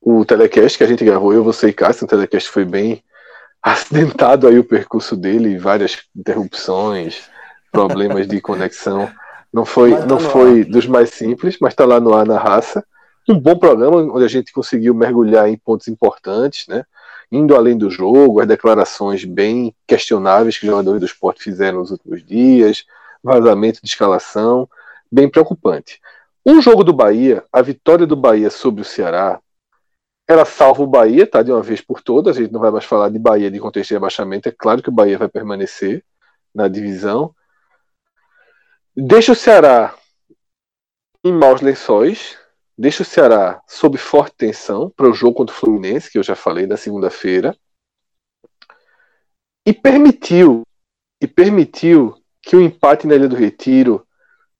o 0.00 0.24
telecast 0.24 0.78
que 0.78 0.84
a 0.84 0.86
gente 0.86 1.04
gravou, 1.04 1.34
eu, 1.34 1.44
você 1.44 1.68
e 1.68 1.72
Cássio. 1.74 2.06
O 2.06 2.08
telecast 2.08 2.48
foi 2.48 2.64
bem 2.64 3.04
acidentado 3.62 4.48
aí 4.48 4.58
o 4.58 4.64
percurso 4.64 5.14
dele, 5.14 5.58
várias 5.58 5.98
interrupções, 6.16 7.28
problemas 7.70 8.26
de 8.26 8.40
conexão. 8.40 9.12
Não 9.52 9.66
foi, 9.66 9.90
tá 9.94 10.06
não 10.06 10.18
foi 10.18 10.64
dos 10.64 10.86
mais 10.86 11.10
simples, 11.10 11.58
mas 11.60 11.74
está 11.74 11.84
lá 11.84 12.00
no 12.00 12.14
ar 12.14 12.24
na 12.24 12.38
raça. 12.38 12.82
Um 13.28 13.38
bom 13.38 13.58
programa 13.58 13.98
onde 13.98 14.24
a 14.24 14.28
gente 14.28 14.50
conseguiu 14.50 14.94
mergulhar 14.94 15.46
em 15.46 15.58
pontos 15.58 15.88
importantes, 15.88 16.66
né? 16.68 16.86
Indo 17.30 17.54
além 17.54 17.76
do 17.76 17.90
jogo, 17.90 18.40
as 18.40 18.46
declarações 18.46 19.26
bem 19.26 19.76
questionáveis 19.86 20.56
que 20.56 20.64
os 20.64 20.70
jogadores 20.70 21.00
do 21.00 21.06
esporte 21.06 21.44
fizeram 21.44 21.80
nos 21.80 21.90
últimos 21.90 22.24
dias, 22.24 22.86
vazamento 23.22 23.78
de 23.82 23.88
escalação, 23.90 24.66
bem 25.12 25.28
preocupante. 25.28 26.00
O 26.44 26.60
jogo 26.60 26.82
do 26.82 26.92
Bahia, 26.92 27.44
a 27.52 27.60
vitória 27.60 28.06
do 28.06 28.16
Bahia 28.16 28.50
sobre 28.50 28.80
o 28.80 28.84
Ceará, 28.84 29.40
ela 30.26 30.44
salva 30.44 30.82
o 30.82 30.86
Bahia, 30.86 31.26
tá? 31.26 31.42
De 31.42 31.50
uma 31.50 31.62
vez 31.62 31.80
por 31.80 32.02
todas. 32.02 32.36
A 32.36 32.42
gente 32.42 32.52
não 32.52 32.60
vai 32.60 32.70
mais 32.70 32.84
falar 32.84 33.08
de 33.08 33.18
Bahia 33.18 33.50
de 33.50 33.58
contexto 33.58 33.90
de 33.90 33.96
abaixamento. 33.96 34.48
É 34.48 34.52
claro 34.52 34.82
que 34.82 34.90
o 34.90 34.92
Bahia 34.92 35.18
vai 35.18 35.28
permanecer 35.28 36.04
na 36.54 36.68
divisão. 36.68 37.34
Deixa 38.94 39.32
o 39.32 39.34
Ceará 39.34 39.94
em 41.24 41.32
maus 41.32 41.60
lençóis. 41.60 42.36
Deixa 42.76 43.02
o 43.02 43.06
Ceará 43.06 43.60
sob 43.66 43.98
forte 43.98 44.36
tensão 44.36 44.90
para 44.90 45.08
o 45.08 45.12
jogo 45.12 45.34
contra 45.34 45.54
o 45.54 45.58
Fluminense, 45.58 46.10
que 46.10 46.18
eu 46.18 46.22
já 46.22 46.36
falei 46.36 46.66
na 46.66 46.76
segunda-feira. 46.76 47.56
E 49.66 49.72
permitiu, 49.72 50.62
e 51.20 51.26
permitiu 51.26 52.14
que 52.40 52.54
o 52.54 52.60
empate 52.60 53.06
na 53.06 53.14
Ilha 53.14 53.28
do 53.28 53.34
Retiro 53.36 54.06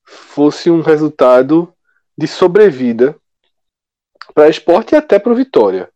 fosse 0.09 0.71
um 0.71 0.81
resultado 0.81 1.73
de 2.17 2.27
sobrevida 2.27 3.15
para 4.35 4.49
esporte 4.49 4.95
e 4.95 4.97
até 4.97 5.19
para 5.19 5.33
o 5.33 5.35
Vitória. 5.35 5.93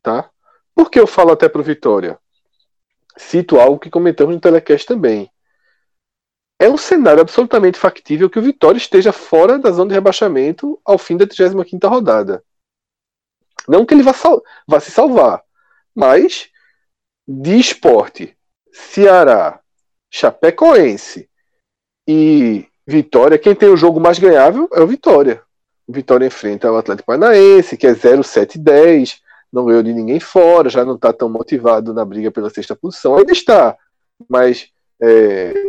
Tá? 0.00 0.30
Por 0.74 0.90
que 0.90 1.00
eu 1.00 1.06
falo 1.06 1.32
até 1.32 1.48
para 1.48 1.60
o 1.60 1.64
Vitória? 1.64 2.18
Cito 3.16 3.58
algo 3.58 3.78
que 3.78 3.90
comentamos 3.90 4.34
no 4.34 4.40
telecast 4.40 4.86
também. 4.86 5.30
É 6.58 6.68
um 6.68 6.76
cenário 6.76 7.20
absolutamente 7.20 7.78
factível 7.78 8.30
que 8.30 8.38
o 8.38 8.42
Vitória 8.42 8.78
esteja 8.78 9.12
fora 9.12 9.58
da 9.58 9.72
zona 9.72 9.88
de 9.88 9.94
rebaixamento 9.94 10.80
ao 10.84 10.96
fim 10.96 11.16
da 11.16 11.26
35 11.26 11.88
rodada. 11.88 12.44
Não 13.68 13.84
que 13.84 13.94
ele 13.94 14.02
vá, 14.02 14.12
vá 14.66 14.80
se 14.80 14.90
salvar, 14.90 15.42
mas 15.94 16.48
de 17.26 17.58
esporte, 17.58 18.36
Ceará, 18.72 19.60
Chapecoense 20.10 21.28
e 22.06 22.68
Vitória, 22.86 23.38
quem 23.38 23.54
tem 23.54 23.68
o 23.68 23.76
jogo 23.76 24.00
mais 24.00 24.18
ganhável 24.18 24.68
é 24.72 24.80
o 24.80 24.86
Vitória. 24.86 25.42
Vitória 25.88 26.26
enfrenta 26.26 26.70
o 26.70 26.76
Atlético 26.76 27.06
Paranaense, 27.06 27.76
que 27.76 27.86
é 27.86 27.92
0-7-10, 27.92 29.20
não 29.52 29.66
ganhou 29.66 29.82
de 29.82 29.92
ninguém 29.92 30.18
fora, 30.18 30.70
já 30.70 30.84
não 30.84 30.94
está 30.94 31.12
tão 31.12 31.28
motivado 31.28 31.92
na 31.92 32.04
briga 32.04 32.30
pela 32.30 32.50
sexta 32.50 32.74
posição. 32.74 33.16
Ainda 33.16 33.32
está, 33.32 33.76
mas 34.28 34.68
é, 35.00 35.68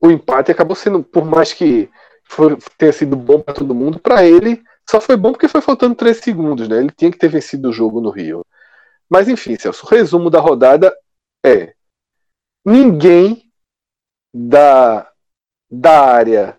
o 0.00 0.10
empate 0.10 0.50
acabou 0.50 0.76
sendo, 0.76 1.02
por 1.02 1.24
mais 1.24 1.52
que 1.52 1.88
for, 2.24 2.58
tenha 2.76 2.92
sido 2.92 3.16
bom 3.16 3.40
para 3.40 3.54
todo 3.54 3.74
mundo, 3.74 3.98
para 3.98 4.24
ele 4.24 4.62
só 4.88 5.00
foi 5.00 5.16
bom 5.16 5.32
porque 5.32 5.48
foi 5.48 5.60
faltando 5.60 5.94
3 5.94 6.16
segundos, 6.18 6.68
né? 6.68 6.78
Ele 6.78 6.92
tinha 6.96 7.10
que 7.10 7.18
ter 7.18 7.28
vencido 7.28 7.68
o 7.68 7.72
jogo 7.72 8.00
no 8.00 8.10
Rio. 8.10 8.44
Mas 9.08 9.28
enfim, 9.28 9.56
Celso, 9.56 9.84
o 9.84 9.88
resumo 9.88 10.30
da 10.30 10.40
rodada 10.40 10.96
é: 11.44 11.74
ninguém 12.64 13.50
da, 14.32 15.10
da 15.70 16.04
área 16.04 16.58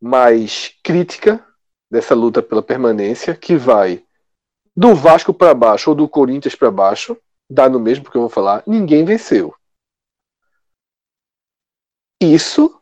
mais 0.00 0.74
crítica 0.82 1.44
dessa 1.90 2.14
luta 2.14 2.42
pela 2.42 2.62
permanência, 2.62 3.34
que 3.34 3.56
vai 3.56 4.02
do 4.76 4.94
Vasco 4.94 5.32
para 5.32 5.54
baixo 5.54 5.90
ou 5.90 5.96
do 5.96 6.08
Corinthians 6.08 6.54
para 6.54 6.70
baixo, 6.70 7.16
dá 7.48 7.68
no 7.68 7.80
mesmo 7.80 8.04
porque 8.04 8.18
eu 8.18 8.22
vou 8.22 8.30
falar, 8.30 8.62
ninguém 8.66 9.04
venceu. 9.04 9.54
Isso 12.20 12.80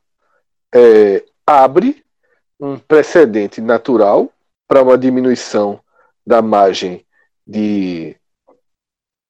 é, 0.75 1.25
abre 1.47 2.05
um 2.59 2.79
precedente 2.79 3.61
natural 3.61 4.33
para 4.67 4.83
uma 4.83 4.97
diminuição 4.97 5.81
da 6.27 6.41
margem 6.41 7.05
de, 7.47 8.17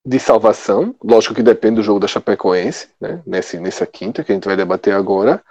de 0.07 0.19
salvação. 0.19 0.95
Lógico 1.03 1.35
que 1.35 1.43
depende 1.43 1.77
do 1.77 1.83
jogo 1.83 2.01
da 2.01 2.07
Chapecoense, 2.07 2.89
né, 3.01 3.23
nesse, 3.27 3.59
nessa 3.59 3.87
quinta 3.87 4.23
que 4.23 4.33
a 4.33 4.35
gente 4.35 4.47
vai 4.47 4.57
debater 4.57 4.95
agora. 4.95 5.43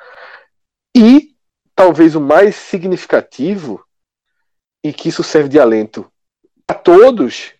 E 0.95 1.35
talvez 1.75 2.15
o 2.15 2.21
mais 2.21 2.55
significativo 2.55 3.83
e 4.83 4.93
que 4.93 5.09
isso 5.09 5.23
serve 5.23 5.49
de 5.49 5.59
alento 5.59 6.11
a 6.67 6.73
todos 6.73 7.53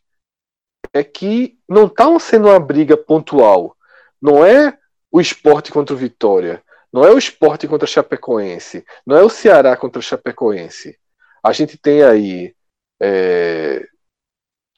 é 0.94 1.04
que 1.04 1.58
não 1.68 1.88
está 1.88 2.20
sendo 2.20 2.48
uma 2.48 2.60
briga 2.60 2.96
pontual. 2.96 3.76
Não 4.22 4.46
é 4.46 4.78
o 5.12 5.20
esporte 5.20 5.72
contra 5.72 5.96
o 5.96 5.98
Vitória. 5.98 6.64
Não 6.92 7.04
é 7.04 7.12
o 7.12 7.18
esporte 7.18 7.68
contra 7.68 7.86
a 7.86 7.90
Chapecoense. 7.90 8.86
Não 9.06 9.18
é 9.18 9.24
o 9.24 9.30
Ceará 9.30 9.76
contra 9.76 10.00
a 10.00 10.04
Chapecoense. 10.04 10.98
A 11.42 11.52
gente 11.52 11.78
tem 11.78 12.04
aí 12.04 12.56
é, 13.02 13.86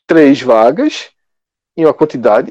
três 0.08 0.42
vagas 0.42 1.10
em 1.76 1.86
uma 1.86 1.94
quantidade 1.94 2.50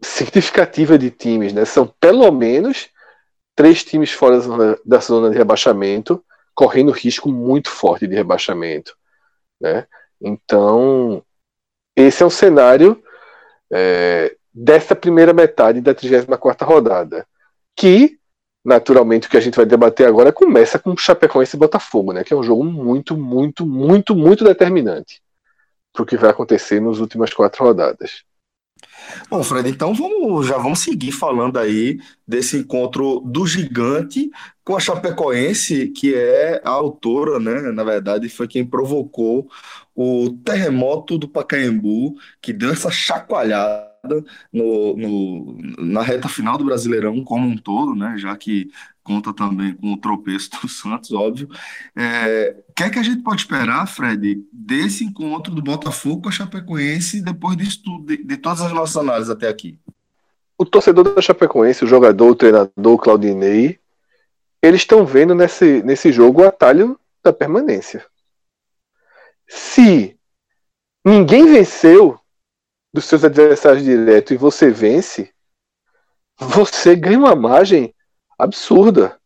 significativa 0.00 0.98
de 0.98 1.10
times. 1.10 1.52
Né? 1.52 1.64
São 1.66 1.86
pelo 1.86 2.30
menos 2.32 2.88
três 3.54 3.84
times 3.84 4.12
fora 4.12 4.38
da 4.84 4.98
zona, 4.98 5.30
de 5.30 5.36
rebaixamento 5.36 6.22
correndo 6.54 6.92
risco 6.92 7.30
muito 7.30 7.70
forte 7.70 8.06
de 8.06 8.14
rebaixamento. 8.14 8.96
Né? 9.60 9.86
Então, 10.20 11.22
esse 11.96 12.22
é 12.22 12.26
o 12.26 12.30
cenário 12.30 13.02
é, 13.72 14.36
dessa 14.52 14.94
primeira 14.94 15.32
metade 15.32 15.80
da 15.80 15.94
34 15.94 16.66
rodada, 16.66 17.26
que, 17.76 18.18
naturalmente, 18.64 19.26
o 19.26 19.30
que 19.30 19.36
a 19.36 19.40
gente 19.40 19.56
vai 19.56 19.66
debater 19.66 20.06
agora 20.06 20.32
começa 20.32 20.78
com 20.78 20.96
Chapecoense 20.96 21.56
e 21.56 21.58
Botafogo, 21.58 22.12
né? 22.12 22.22
que 22.22 22.34
é 22.34 22.36
um 22.36 22.42
jogo 22.42 22.64
muito, 22.64 23.16
muito, 23.16 23.66
muito, 23.66 24.14
muito 24.14 24.44
determinante 24.44 25.22
para 25.92 26.02
o 26.02 26.06
que 26.06 26.16
vai 26.16 26.30
acontecer 26.30 26.80
nas 26.80 26.98
últimas 26.98 27.32
quatro 27.32 27.64
rodadas. 27.64 28.24
Bom, 29.28 29.42
Fred, 29.42 29.68
então 29.68 29.94
vamos, 29.94 30.46
já 30.46 30.56
vamos 30.58 30.80
seguir 30.80 31.12
falando 31.12 31.58
aí 31.58 31.98
desse 32.26 32.56
encontro 32.56 33.20
do 33.20 33.46
gigante 33.46 34.30
com 34.64 34.76
a 34.76 34.80
Chapecoense, 34.80 35.88
que 35.88 36.14
é 36.14 36.60
a 36.64 36.70
autora, 36.70 37.38
né? 37.40 37.72
Na 37.72 37.84
verdade, 37.84 38.28
foi 38.28 38.46
quem 38.46 38.64
provocou 38.64 39.48
o 39.94 40.30
terremoto 40.44 41.18
do 41.18 41.28
Pacaembu, 41.28 42.14
que 42.40 42.52
deu 42.52 42.70
essa 42.70 42.90
chacoalhada 42.90 43.92
no, 44.52 44.96
no, 44.96 45.58
na 45.78 46.02
reta 46.02 46.28
final 46.28 46.58
do 46.58 46.64
Brasileirão 46.64 47.22
como 47.24 47.46
um 47.46 47.56
todo, 47.56 47.94
né? 47.94 48.16
Já 48.18 48.36
que 48.36 48.70
conta 49.02 49.32
também 49.32 49.74
com 49.74 49.92
o 49.92 49.96
tropeço 49.96 50.50
do 50.50 50.68
Santos, 50.68 51.12
óbvio. 51.12 51.48
É, 51.96 52.56
o 52.68 52.72
que 52.72 52.84
é 52.84 52.90
que 52.90 52.98
a 52.98 53.02
gente 53.02 53.22
pode 53.22 53.42
esperar, 53.42 53.86
Fred, 53.86 54.42
desse 54.52 55.04
encontro 55.04 55.54
do 55.54 55.62
Botafogo 55.62 56.22
com 56.22 56.28
a 56.28 56.32
Chapecoense 56.32 57.20
depois 57.20 57.56
disso 57.56 57.82
tudo, 57.84 58.06
de, 58.06 58.22
de 58.22 58.36
todas 58.36 58.60
as 58.60 58.72
nossas 58.72 58.96
análises 58.96 59.30
até 59.30 59.48
aqui? 59.48 59.78
O 60.56 60.64
torcedor 60.64 61.14
da 61.14 61.20
Chapecoense, 61.20 61.84
o 61.84 61.88
jogador, 61.88 62.30
o 62.30 62.34
treinador, 62.34 62.72
o 62.94 62.98
Claudinei, 62.98 63.78
eles 64.62 64.82
estão 64.82 65.04
vendo 65.04 65.34
nesse, 65.34 65.82
nesse 65.82 66.12
jogo 66.12 66.42
o 66.42 66.46
atalho 66.46 66.98
da 67.22 67.32
permanência. 67.32 68.06
Se 69.48 70.16
ninguém 71.04 71.46
venceu 71.46 72.18
dos 72.94 73.06
seus 73.06 73.24
adversários 73.24 73.82
diretos 73.82 74.32
e 74.32 74.36
você 74.36 74.70
vence, 74.70 75.32
você 76.38 76.94
ganha 76.94 77.18
uma 77.18 77.34
margem 77.34 77.94
absurda, 78.42 79.18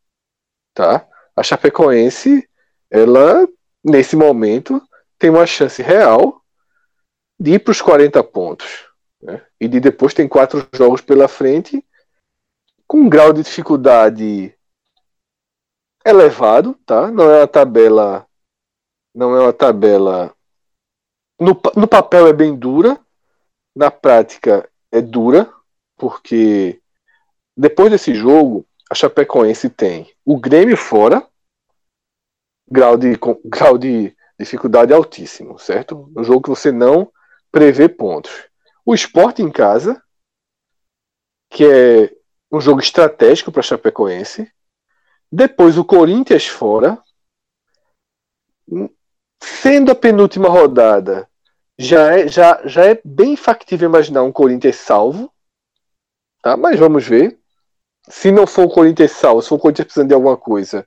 tá? 0.75 1.07
A 1.35 1.43
Chapecoense, 1.43 2.49
ela 2.91 3.49
nesse 3.83 4.15
momento 4.15 4.81
tem 5.19 5.31
uma 5.31 5.47
chance 5.47 5.83
real 5.83 6.43
de 7.39 7.55
ir 7.55 7.59
para 7.61 7.73
os 7.73 7.81
40 7.81 8.23
pontos, 8.25 8.89
né? 9.23 9.45
E 9.61 9.67
de 9.69 9.81
depois 9.81 10.13
tem 10.13 10.29
quatro 10.29 10.67
jogos 10.75 11.01
pela 11.01 11.29
frente 11.29 11.85
com 12.87 12.99
um 12.99 13.09
grau 13.09 13.33
de 13.33 13.43
dificuldade 13.43 14.55
elevado, 16.05 16.75
tá? 16.87 17.11
Não 17.11 17.31
é 17.31 17.39
uma 17.39 17.49
tabela. 17.49 18.27
Não 19.15 19.35
é 19.35 19.41
uma 19.41 19.53
tabela. 19.53 20.35
No, 21.41 21.61
no 21.75 21.89
papel 21.89 22.27
é 22.29 22.33
bem 22.33 22.55
dura, 22.55 22.99
na 23.75 23.91
prática 23.91 24.69
é 24.93 25.01
dura, 25.01 25.53
porque 25.97 26.81
depois 27.57 27.91
desse 27.91 28.15
jogo, 28.15 28.67
a 28.91 28.95
Chapecoense 28.95 29.69
tem 29.69 30.13
o 30.25 30.39
Grêmio 30.39 30.77
fora, 30.77 31.27
grau 32.69 32.97
de, 32.97 33.19
grau 33.45 33.77
de 33.79 34.17
dificuldade 34.39 34.93
altíssimo, 34.93 35.59
certo? 35.59 36.11
Um 36.17 36.23
jogo 36.23 36.43
que 36.43 36.51
você 36.51 36.71
não 36.71 37.11
prevê 37.51 37.89
pontos. 37.89 38.49
O 38.85 38.95
esporte 38.95 39.43
em 39.43 39.51
casa, 39.51 40.01
que 41.51 41.65
é 41.65 42.15
um 42.53 42.61
jogo 42.61 42.81
estratégico 42.81 43.51
para 43.51 43.61
a 43.61 43.65
Chapecoense. 43.65 44.51
Depois 45.31 45.77
o 45.77 45.85
Corinthians 45.85 46.47
fora. 46.47 47.03
Sendo 49.43 49.91
a 49.91 49.95
penúltima 49.95 50.49
rodada, 50.49 51.29
já 51.79 52.17
é, 52.17 52.29
já, 52.29 52.67
já 52.67 52.85
é 52.87 53.01
bem 53.05 53.37
factível 53.37 53.89
imaginar 53.89 54.23
um 54.23 54.33
Corinthians 54.33 54.77
salvo. 54.77 55.33
Tá? 56.43 56.57
Mas 56.57 56.79
vamos 56.79 57.07
ver. 57.07 57.39
Se 58.09 58.31
não 58.31 58.47
for 58.47 58.65
o 58.65 58.71
Corinthians 58.71 59.13
salvo, 59.13 59.43
se 59.43 59.49
for 59.49 59.57
o 59.57 59.59
Corinthians 59.59 59.87
precisando 59.87 60.09
de 60.09 60.15
alguma 60.15 60.37
coisa, 60.37 60.87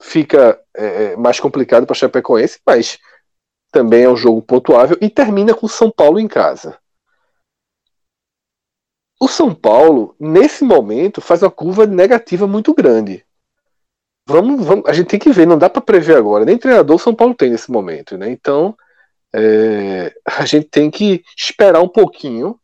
fica 0.00 0.60
é, 0.76 1.12
é 1.12 1.16
mais 1.16 1.40
complicado 1.40 1.86
para 1.86 1.94
Chapecoense, 1.94 2.60
mas 2.64 2.98
também 3.72 4.04
é 4.04 4.08
um 4.08 4.16
jogo 4.16 4.40
pontuável 4.42 4.96
e 5.00 5.10
termina 5.10 5.54
com 5.54 5.66
o 5.66 5.68
São 5.68 5.90
Paulo 5.90 6.20
em 6.20 6.28
casa. 6.28 6.78
O 9.20 9.28
São 9.28 9.54
Paulo, 9.54 10.14
nesse 10.20 10.62
momento, 10.62 11.20
faz 11.20 11.42
uma 11.42 11.50
curva 11.50 11.86
negativa 11.86 12.46
muito 12.46 12.74
grande. 12.74 13.24
Vamos, 14.28 14.64
vamos, 14.64 14.84
a 14.86 14.92
gente 14.92 15.06
tem 15.06 15.18
que 15.18 15.30
ver, 15.30 15.46
não 15.46 15.56
dá 15.56 15.70
para 15.70 15.80
prever 15.80 16.16
agora. 16.16 16.44
Nem 16.44 16.58
treinador 16.58 16.98
São 16.98 17.14
Paulo 17.14 17.34
tem 17.34 17.50
nesse 17.50 17.70
momento, 17.70 18.18
né? 18.18 18.30
Então, 18.30 18.76
é, 19.34 20.14
a 20.24 20.44
gente 20.44 20.68
tem 20.68 20.90
que 20.90 21.24
esperar 21.36 21.80
um 21.80 21.88
pouquinho 21.88 22.58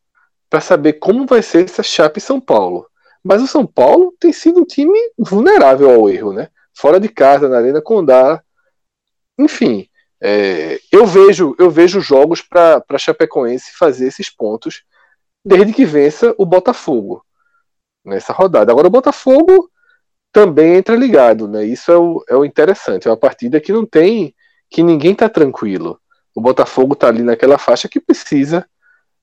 para 0.51 0.61
saber 0.61 0.95
como 0.95 1.27
vai 1.27 1.43
ser 1.43 1.65
essa 1.65 1.83
chapa 1.83 2.19
em 2.19 2.23
São 2.23 2.41
Paulo. 2.41 2.87
Mas 3.25 3.43
o 3.43 3.47
São 3.47 3.67
Paulo 3.67 4.14
tem 4.19 4.33
sido 4.33 4.61
um 4.61 4.64
time 4.64 4.99
vulnerável 5.19 5.91
ao 5.91 6.09
erro, 6.11 6.33
né? 6.33 6.49
Fora 6.75 6.99
de 6.99 7.09
casa, 7.09 7.49
na 7.49 7.59
Arena 7.59 7.81
Condá. 7.81 8.43
Enfim, 9.38 9.88
é, 10.21 10.81
eu 10.91 11.07
vejo 11.07 11.55
eu 11.59 11.71
vejo 11.71 12.00
jogos 12.00 12.43
para 12.43 12.99
Chapecoense 12.99 13.73
fazer 13.76 14.07
esses 14.07 14.31
pontos 14.31 14.85
desde 15.45 15.73
que 15.73 15.85
vença 15.85 16.35
o 16.38 16.47
Botafogo 16.47 17.25
nessa 18.05 18.33
rodada. 18.33 18.73
Agora 18.73 18.87
o 18.88 18.91
Botafogo 18.91 19.71
também 20.33 20.76
entra 20.76 20.97
ligado, 20.97 21.47
né? 21.47 21.64
Isso 21.64 21.93
é 21.93 21.97
o, 21.97 22.25
é 22.29 22.37
o 22.37 22.45
interessante. 22.45 23.07
É 23.07 23.11
uma 23.11 23.17
partida 23.17 23.61
que 23.61 23.73
não 23.73 23.85
tem. 23.85 24.35
que 24.71 24.83
ninguém 24.83 25.14
tá 25.14 25.29
tranquilo. 25.29 26.00
O 26.35 26.41
Botafogo 26.41 26.97
tá 26.97 27.09
ali 27.09 27.23
naquela 27.23 27.59
faixa 27.59 27.88
que 27.88 28.00
precisa 28.00 28.67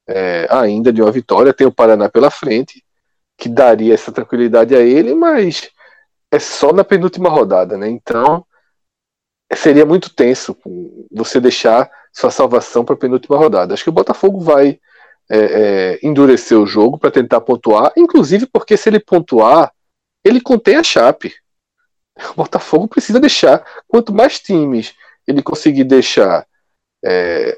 é, 0.08 0.48
ainda 0.50 0.94
de 0.94 1.02
uma 1.02 1.12
vitória. 1.12 1.54
Tem 1.54 1.66
o 1.66 1.74
Paraná 1.74 2.08
pela 2.10 2.30
frente, 2.30 2.84
que 3.40 3.48
daria 3.48 3.94
essa 3.94 4.12
tranquilidade 4.12 4.76
a 4.76 4.82
ele, 4.82 5.16
mas 5.16 5.72
é 6.30 6.38
só 6.38 6.74
na 6.74 6.84
penúltima 6.84 7.30
rodada, 7.30 7.78
né? 7.78 7.90
Então 7.90 8.46
seria 9.56 9.86
muito 9.86 10.14
tenso 10.14 10.56
você 11.10 11.40
deixar 11.40 11.90
sua 12.14 12.30
salvação 12.30 12.86
para 12.86 12.94
a 12.94 12.98
penúltima 12.98 13.38
rodada. 13.38 13.74
Acho 13.74 13.84
que 13.84 13.90
o 13.90 13.94
Botafogo 13.94 14.40
vai 14.42 14.80
é, 15.32 15.38
é, 15.38 16.00
endurecer 16.04 16.60
o 16.60 16.68
jogo 16.68 17.00
para 17.00 17.10
tentar 17.10 17.42
pontuar, 17.42 17.94
inclusive 17.96 18.46
porque 18.46 18.76
se 18.76 18.90
ele 18.90 19.00
pontuar, 19.00 19.72
ele 20.24 20.42
contém 20.42 20.76
a 20.76 20.84
Chape. 20.84 21.34
O 22.32 22.34
Botafogo 22.36 22.88
precisa 22.88 23.20
deixar, 23.20 23.66
quanto 23.88 24.14
mais 24.14 24.40
times 24.40 24.94
ele 25.26 25.42
conseguir 25.42 25.86
deixar 25.86 26.46
é, 27.04 27.58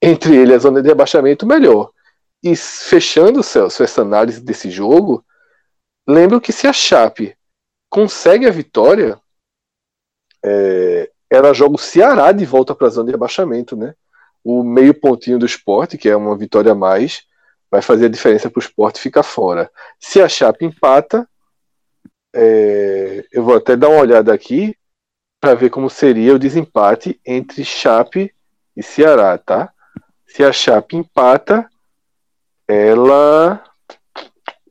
entre 0.00 0.36
ele 0.36 0.54
a 0.54 0.58
zona 0.58 0.80
de 0.80 0.90
abaixamento, 0.90 1.44
melhor. 1.44 1.90
E 2.42 2.54
fechando, 2.54 3.42
Celso, 3.42 3.82
essa 3.82 4.02
análise 4.02 4.40
desse 4.40 4.70
jogo, 4.70 5.24
lembro 6.06 6.40
que 6.40 6.52
se 6.52 6.66
a 6.66 6.72
Chape 6.72 7.36
consegue 7.90 8.46
a 8.46 8.50
vitória, 8.50 9.20
é, 10.44 11.10
ela 11.28 11.52
joga 11.52 11.74
o 11.74 11.78
Ceará 11.78 12.30
de 12.32 12.44
volta 12.44 12.74
para 12.74 12.86
a 12.86 12.90
zona 12.90 13.08
de 13.08 13.14
abaixamento, 13.14 13.76
né? 13.76 13.94
o 14.44 14.62
meio 14.62 14.94
pontinho 14.94 15.38
do 15.38 15.46
esporte, 15.46 15.98
que 15.98 16.08
é 16.08 16.16
uma 16.16 16.36
vitória 16.36 16.72
a 16.72 16.74
mais, 16.74 17.22
vai 17.70 17.82
fazer 17.82 18.06
a 18.06 18.10
diferença 18.10 18.48
para 18.48 18.58
o 18.58 18.62
esporte 18.62 19.00
ficar 19.00 19.22
fora. 19.22 19.70
Se 20.00 20.22
a 20.22 20.28
Chape 20.28 20.64
empata, 20.64 21.28
é, 22.34 23.26
eu 23.30 23.42
vou 23.42 23.56
até 23.56 23.76
dar 23.76 23.88
uma 23.90 24.00
olhada 24.00 24.32
aqui 24.32 24.74
para 25.40 25.54
ver 25.54 25.70
como 25.70 25.90
seria 25.90 26.34
o 26.34 26.38
desempate 26.38 27.20
entre 27.26 27.64
Chape 27.64 28.34
e 28.76 28.82
Ceará, 28.82 29.36
tá? 29.36 29.70
Se 30.26 30.42
a 30.42 30.52
Chape 30.52 30.96
empata, 30.96 31.68
ela 32.68 33.64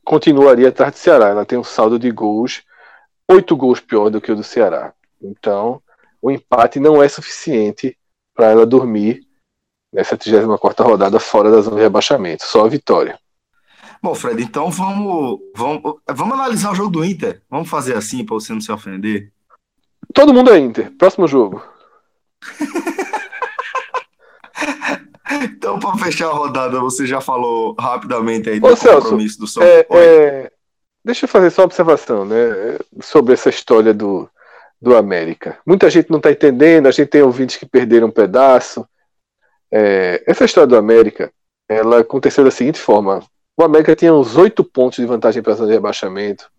continuaria 0.05 0.69
atrás 0.69 0.93
do 0.93 0.97
Ceará. 0.97 1.29
Ela 1.29 1.45
tem 1.45 1.57
um 1.57 1.63
saldo 1.63 1.97
de 1.97 2.11
gols, 2.11 2.63
oito 3.27 3.57
gols 3.57 3.79
pior 3.79 4.09
do 4.09 4.21
que 4.21 4.31
o 4.31 4.35
do 4.35 4.43
Ceará. 4.43 4.93
Então, 5.21 5.81
o 6.21 6.31
empate 6.31 6.79
não 6.79 7.01
é 7.01 7.09
suficiente 7.09 7.97
para 8.33 8.51
ela 8.51 8.65
dormir 8.65 9.21
nessa 9.91 10.15
34 10.15 10.85
rodada 10.85 11.19
fora 11.19 11.49
da 11.49 11.61
zona 11.61 11.77
de 11.77 11.81
rebaixamento. 11.81 12.45
Só 12.45 12.65
a 12.65 12.69
vitória. 12.69 13.19
Bom, 14.01 14.13
Fred, 14.13 14.43
então 14.43 14.69
vamos, 14.69 15.39
vamos, 15.55 15.81
vamos 16.07 16.33
analisar 16.35 16.71
o 16.71 16.75
jogo 16.75 16.91
do 16.91 17.03
Inter. 17.03 17.41
Vamos 17.49 17.67
fazer 17.67 17.95
assim 17.97 18.23
para 18.23 18.35
você 18.35 18.53
não 18.53 18.61
se 18.61 18.71
ofender. 18.71 19.31
Todo 20.13 20.33
mundo 20.33 20.53
é 20.53 20.59
Inter. 20.59 20.91
Próximo 20.97 21.27
jogo. 21.27 21.63
então, 25.43 25.79
para 25.79 25.97
fechar 25.97 26.27
a 26.27 26.33
rodada, 26.33 26.79
você 26.79 27.05
já 27.05 27.21
falou 27.21 27.75
rapidamente 27.79 28.49
aí 28.49 28.59
do 28.59 28.67
Ô, 28.67 28.75
compromisso 28.75 29.37
Celso, 29.37 29.39
do 29.39 29.47
São 29.47 29.63
é, 29.63 29.85
é, 29.89 30.51
Deixa 31.07 31.25
eu 31.25 31.29
fazer 31.29 31.49
só 31.49 31.61
uma 31.61 31.67
observação 31.67 32.25
né, 32.25 32.77
sobre 33.01 33.33
essa 33.33 33.49
história 33.49 33.93
do, 33.93 34.29
do 34.81 34.95
América. 34.95 35.57
Muita 35.65 35.89
gente 35.89 36.09
não 36.09 36.17
está 36.17 36.31
entendendo, 36.31 36.87
a 36.87 36.91
gente 36.91 37.07
tem 37.07 37.21
ouvintes 37.21 37.55
que 37.55 37.65
perderam 37.65 38.07
um 38.07 38.11
pedaço. 38.11 38.85
É, 39.71 40.21
essa 40.27 40.43
história 40.43 40.67
do 40.67 40.75
América, 40.75 41.31
ela 41.69 41.99
aconteceu 41.99 42.43
da 42.43 42.51
seguinte 42.51 42.79
forma: 42.79 43.23
o 43.55 43.63
América 43.63 43.95
tinha 43.95 44.13
uns 44.13 44.35
oito 44.35 44.65
pontos 44.65 44.97
de 44.97 45.05
vantagem 45.05 45.41
para 45.41 45.53
a 45.53 45.55
zona 45.55 45.69
de 45.69 45.75
rebaixamento. 45.75 46.51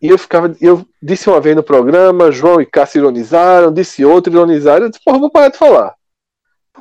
E 0.00 0.08
eu 0.08 0.16
ficava, 0.16 0.56
eu 0.58 0.84
disse 1.02 1.28
uma 1.28 1.40
vez 1.40 1.54
no 1.54 1.62
programa, 1.62 2.32
João 2.32 2.60
e 2.60 2.64
Cássio 2.66 3.00
ironizaram, 3.00 3.70
disse 3.70 4.02
outro 4.02 4.32
ironizaram, 4.32 4.86
eu 4.86 4.90
disse, 4.90 5.04
porra, 5.04 5.18
vou 5.18 5.30
parar 5.30 5.48
de 5.48 5.58
falar. 5.58 5.94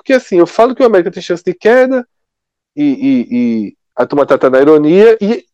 Porque 0.02 0.14
assim, 0.14 0.40
eu 0.40 0.48
falo 0.48 0.74
que 0.74 0.82
o 0.82 0.86
América 0.86 1.12
tem 1.12 1.22
chance 1.22 1.44
de 1.44 1.54
queda, 1.54 2.08
e, 2.76 2.84
e, 2.84 3.28
e 3.30 3.78
a 3.96 4.04
turma 4.04 4.26
trata 4.26 4.50
na 4.50 4.60
ironia, 4.60 5.16
e 5.22 5.46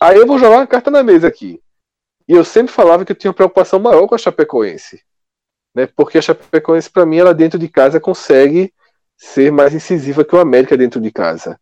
aí 0.00 0.16
eu 0.16 0.28
vou 0.28 0.38
jogar 0.38 0.58
uma 0.58 0.66
carta 0.66 0.92
na 0.92 1.02
mesa 1.02 1.26
aqui. 1.26 1.60
E 2.28 2.32
eu 2.32 2.44
sempre 2.44 2.72
falava 2.72 3.04
que 3.04 3.10
eu 3.10 3.16
tinha 3.16 3.32
uma 3.32 3.36
preocupação 3.36 3.80
maior 3.80 4.06
com 4.06 4.14
a 4.14 4.18
Chapecoense. 4.18 5.02
Né? 5.74 5.88
Porque 5.88 6.18
a 6.18 6.22
Chapecoense, 6.22 6.88
para 6.88 7.04
mim, 7.04 7.16
ela 7.16 7.34
dentro 7.34 7.58
de 7.58 7.68
casa 7.68 7.98
consegue 7.98 8.72
ser 9.16 9.50
mais 9.50 9.74
incisiva 9.74 10.24
que 10.24 10.36
o 10.36 10.40
América 10.40 10.76
dentro 10.76 11.00
de 11.00 11.10
casa. 11.10 11.58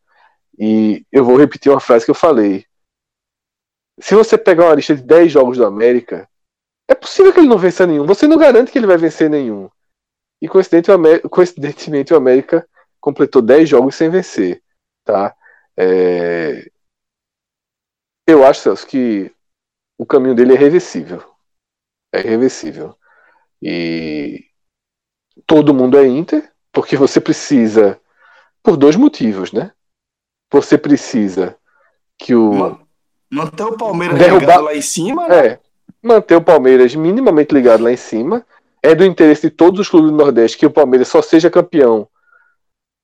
E 0.58 1.06
eu 1.10 1.24
vou 1.24 1.38
repetir 1.38 1.72
uma 1.72 1.80
frase 1.80 2.04
que 2.04 2.10
eu 2.10 2.14
falei. 2.14 2.66
Se 3.98 4.14
você 4.14 4.36
pegar 4.36 4.66
uma 4.66 4.74
lista 4.74 4.94
de 4.94 5.02
10 5.02 5.32
jogos 5.32 5.56
do 5.56 5.64
América, 5.64 6.28
é 6.86 6.94
possível 6.94 7.32
que 7.32 7.40
ele 7.40 7.48
não 7.48 7.56
vença 7.56 7.86
nenhum. 7.86 8.04
Você 8.04 8.26
não 8.26 8.36
garante 8.36 8.70
que 8.70 8.76
ele 8.76 8.86
vai 8.86 8.98
vencer 8.98 9.30
nenhum. 9.30 9.70
E 10.44 10.48
coincidentemente 11.30 12.12
o 12.12 12.16
América 12.18 12.68
completou 13.00 13.40
10 13.40 13.66
jogos 13.66 13.94
sem 13.94 14.10
vencer. 14.10 14.62
Tá? 15.02 15.34
É... 15.74 16.70
Eu 18.26 18.44
acho, 18.44 18.60
Celso, 18.60 18.86
que 18.86 19.32
o 19.96 20.04
caminho 20.04 20.34
dele 20.34 20.52
é 20.52 20.58
reversível. 20.58 21.24
É 22.12 22.20
irreversível. 22.20 22.94
E 23.62 24.44
todo 25.46 25.72
mundo 25.72 25.96
é 25.96 26.06
Inter, 26.06 26.52
porque 26.70 26.94
você 26.94 27.22
precisa, 27.22 27.98
por 28.62 28.76
dois 28.76 28.96
motivos, 28.96 29.50
né? 29.50 29.72
Você 30.52 30.76
precisa 30.76 31.56
que 32.18 32.34
o. 32.34 32.78
Manter 33.30 33.64
o 33.64 33.78
Palmeiras 33.78 34.18
derrubar... 34.18 34.40
ligado 34.40 34.64
lá 34.64 34.74
em 34.74 34.82
cima, 34.82 35.26
né? 35.26 35.46
É. 35.46 35.60
Manter 36.02 36.36
o 36.36 36.44
Palmeiras 36.44 36.94
minimamente 36.94 37.54
ligado 37.54 37.82
lá 37.82 37.90
em 37.90 37.96
cima. 37.96 38.44
É 38.84 38.94
do 38.94 39.02
interesse 39.02 39.48
de 39.48 39.50
todos 39.50 39.80
os 39.80 39.88
clubes 39.88 40.10
do 40.10 40.16
Nordeste 40.16 40.58
que 40.58 40.66
o 40.66 40.70
Palmeiras 40.70 41.08
só 41.08 41.22
seja 41.22 41.48
campeão. 41.48 42.06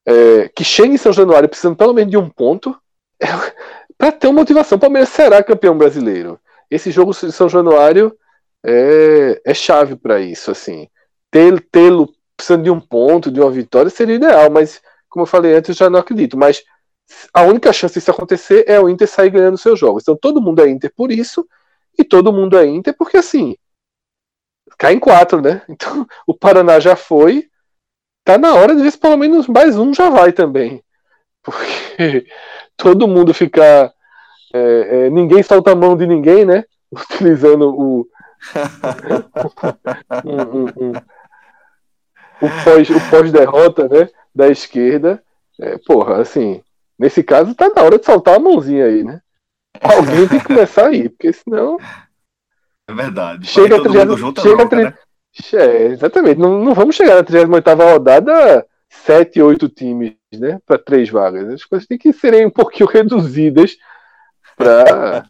É, 0.07 0.49
que 0.49 0.63
chegue 0.63 0.93
em 0.93 0.99
São 0.99 1.11
Januário 1.11 1.49
precisando 1.49 1.77
pelo 1.77 1.95
menos 1.95 2.11
de 2.11 2.19
um 2.19 2.29
ponto. 2.29 2.77
É, 3.19 3.27
para 3.97 4.13
ter 4.13 4.27
uma 4.27 4.41
motivação. 4.41 4.77
O 4.77 4.81
Palmeiras 4.81 5.09
será 5.09 5.43
campeão 5.43 5.79
brasileiro. 5.79 6.39
Esse 6.71 6.91
jogo 6.91 7.13
de 7.13 7.33
São 7.33 7.49
Januário 7.49 8.15
é, 8.63 9.41
é 9.43 9.55
chave 9.55 9.97
para 9.97 10.21
isso. 10.21 10.51
assim 10.51 10.87
Tê-lo 11.31 12.13
precisando 12.37 12.65
de 12.65 12.71
um 12.71 12.81
ponto, 12.81 13.31
de 13.31 13.41
uma 13.41 13.51
vitória, 13.51 13.91
seria 13.91 14.17
ideal, 14.17 14.51
mas 14.51 14.83
como 15.09 15.23
eu 15.23 15.27
falei 15.27 15.55
antes, 15.55 15.71
eu 15.71 15.75
já 15.75 15.91
não 15.91 16.01
acredito. 16.01 16.37
Mas 16.37 16.63
a 17.33 17.43
única 17.43 17.73
chance 17.73 17.95
disso 17.95 18.11
acontecer 18.11 18.65
é 18.67 18.79
o 18.79 18.89
Inter 18.89 19.09
sair 19.09 19.31
ganhando 19.31 19.57
seus 19.57 19.79
jogos. 19.79 20.03
Então 20.03 20.17
todo 20.17 20.43
mundo 20.43 20.61
é 20.61 20.69
Inter 20.69 20.93
por 20.95 21.11
isso, 21.11 21.47
e 21.99 22.05
todo 22.05 22.33
mundo 22.33 22.59
é 22.59 22.67
Inter 22.67 22.95
porque 22.97 23.17
assim. 23.17 23.57
Cai 24.79 24.95
em 24.95 24.99
quatro, 24.99 25.41
né? 25.41 25.63
Então 25.69 26.07
o 26.27 26.35
Paraná 26.35 26.81
já 26.81 26.97
foi. 26.97 27.49
Tá 28.25 28.37
na 28.39 28.55
hora 28.55 28.75
de 28.77 28.83
ver 28.83 28.91
se 28.91 28.99
pelo 28.99 29.17
menos 29.17 29.47
mais 29.47 29.77
um 29.77 29.95
já 29.95 30.11
vai 30.11 30.33
também. 30.33 30.83
Porque 31.43 32.27
todo 32.77 33.09
mundo 33.09 33.35
ficar. 33.35 33.93
É, 34.53 35.07
é, 35.07 35.11
ninguém 35.11 35.43
solta 35.43 35.73
a 35.73 35.77
mão 35.77 35.97
de 35.97 36.07
ninguém, 36.07 36.45
né? 36.45 36.65
Utilizando 36.93 37.69
o. 37.69 38.07
um, 40.25 40.33
um, 40.33 40.65
um, 40.65 40.93
o 42.43 43.11
pós-derrota, 43.11 43.89
pós 43.89 44.01
né? 44.01 44.09
Da 44.35 44.49
esquerda. 44.49 45.23
É, 45.61 45.79
porra, 45.79 46.21
assim. 46.21 46.63
Nesse 46.99 47.23
caso, 47.23 47.55
tá 47.55 47.69
na 47.69 47.83
hora 47.83 47.99
de 47.99 48.05
soltar 48.05 48.37
a 48.37 48.39
mãozinha 48.39 48.85
aí, 48.85 49.03
né? 49.03 49.23
Alguém 49.81 50.29
tem 50.29 50.39
que 50.39 50.47
começar 50.47 50.89
aí, 50.89 51.09
porque 51.09 51.33
senão. 51.33 51.79
É 52.91 52.95
verdade. 52.95 53.47
Chega 53.47 53.77
a 53.77 53.83
30, 53.83 54.17
junto, 54.17 54.41
chega 54.41 54.57
bronca, 54.57 54.77
né? 54.77 54.95
é, 55.55 55.87
exatamente. 55.87 56.41
Não, 56.41 56.63
não 56.63 56.75
vamos 56.75 56.97
chegar 56.97 57.17
na 57.17 57.23
38 57.23 57.77
rodada 57.77 58.67
7, 58.89 59.41
8 59.41 59.69
times, 59.69 60.15
né? 60.33 60.59
Para 60.67 60.79
três 60.79 61.09
vagas. 61.09 61.49
As 61.49 61.65
coisas 61.65 61.87
têm 61.87 61.97
que 61.97 62.13
serem 62.13 62.47
um 62.47 62.51
pouquinho 62.51 62.89
reduzidas 62.89 63.77
para 64.57 65.25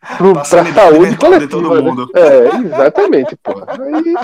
para 0.18 0.44
saúde 0.44 1.16
coletiva. 1.16 1.50
todo 1.50 1.74
né? 1.74 1.80
mundo. 1.80 2.10
Né? 2.14 2.20
É, 2.20 2.56
exatamente, 2.66 3.36
pô. 3.36 3.52
Aí... 3.66 4.14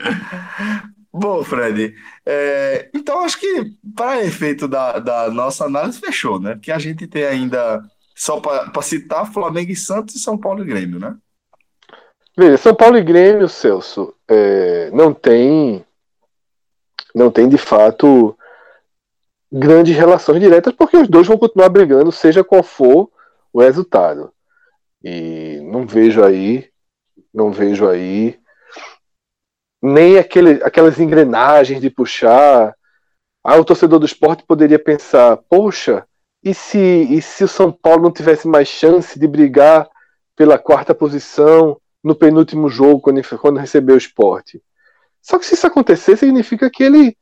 Bom, 1.12 1.42
Fred, 1.42 1.92
é, 2.24 2.88
então 2.94 3.24
acho 3.24 3.38
que 3.40 3.72
para 3.96 4.24
efeito 4.24 4.68
da, 4.68 5.00
da 5.00 5.28
nossa 5.28 5.64
análise 5.64 5.98
fechou, 5.98 6.38
né? 6.38 6.56
Que 6.62 6.70
a 6.70 6.78
gente 6.78 7.04
tem 7.08 7.24
ainda, 7.24 7.82
só 8.20 8.38
para 8.38 8.82
citar, 8.82 9.32
Flamengo 9.32 9.72
e 9.72 9.76
Santos 9.76 10.14
e 10.14 10.18
São 10.18 10.36
Paulo 10.36 10.62
e 10.62 10.66
Grêmio, 10.66 11.00
né? 11.00 11.16
Veja, 12.36 12.58
São 12.58 12.74
Paulo 12.74 12.98
e 12.98 13.02
Grêmio, 13.02 13.48
Celso, 13.48 14.14
é, 14.28 14.90
não 14.90 15.14
tem 15.14 15.82
não 17.14 17.30
tem 17.30 17.48
de 17.48 17.56
fato 17.56 18.36
grandes 19.50 19.96
relações 19.96 20.38
diretas, 20.38 20.74
porque 20.74 20.98
os 20.98 21.08
dois 21.08 21.26
vão 21.26 21.38
continuar 21.38 21.70
brigando, 21.70 22.12
seja 22.12 22.44
qual 22.44 22.62
for 22.62 23.10
o 23.54 23.62
resultado. 23.62 24.30
E 25.02 25.58
não 25.62 25.86
vejo 25.86 26.22
aí, 26.22 26.70
não 27.32 27.50
vejo 27.50 27.88
aí 27.88 28.38
nem 29.80 30.18
aquele, 30.18 30.62
aquelas 30.62 31.00
engrenagens 31.00 31.80
de 31.80 31.88
puxar. 31.88 32.76
Ah, 33.42 33.56
o 33.56 33.64
torcedor 33.64 33.98
do 33.98 34.04
esporte 34.04 34.44
poderia 34.44 34.78
pensar: 34.78 35.38
poxa, 35.48 36.06
e 36.42 36.54
se, 36.54 36.78
e 36.78 37.20
se 37.20 37.44
o 37.44 37.48
São 37.48 37.70
Paulo 37.70 38.02
não 38.02 38.12
tivesse 38.12 38.48
mais 38.48 38.68
chance 38.68 39.18
de 39.18 39.26
brigar 39.26 39.88
pela 40.34 40.58
quarta 40.58 40.94
posição 40.94 41.80
no 42.02 42.14
penúltimo 42.14 42.68
jogo, 42.68 43.00
quando, 43.00 43.20
quando 43.38 43.58
recebeu 43.58 43.94
o 43.94 43.98
esporte? 43.98 44.62
Só 45.20 45.38
que 45.38 45.44
se 45.44 45.54
isso 45.54 45.66
acontecer, 45.66 46.16
significa 46.16 46.70
que 46.70 46.82
ele 46.82 47.16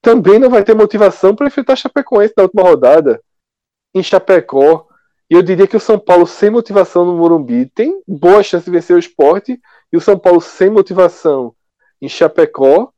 também 0.00 0.38
não 0.38 0.48
vai 0.48 0.64
ter 0.64 0.74
motivação 0.74 1.34
para 1.34 1.48
enfrentar 1.48 1.76
Chapecoense 1.76 2.32
na 2.36 2.44
última 2.44 2.62
rodada, 2.62 3.20
em 3.94 4.02
Chapecó. 4.02 4.86
E 5.28 5.34
eu 5.34 5.42
diria 5.42 5.66
que 5.66 5.76
o 5.76 5.80
São 5.80 5.98
Paulo 5.98 6.26
sem 6.26 6.48
motivação 6.48 7.04
no 7.04 7.16
Morumbi 7.16 7.66
tem 7.66 8.00
boa 8.06 8.42
chance 8.42 8.64
de 8.64 8.70
vencer 8.70 8.96
o 8.96 9.00
esporte, 9.00 9.60
e 9.92 9.96
o 9.96 10.00
São 10.00 10.18
Paulo 10.18 10.40
sem 10.40 10.70
motivação 10.70 11.54
em 12.00 12.08
Chapecó, 12.08 12.90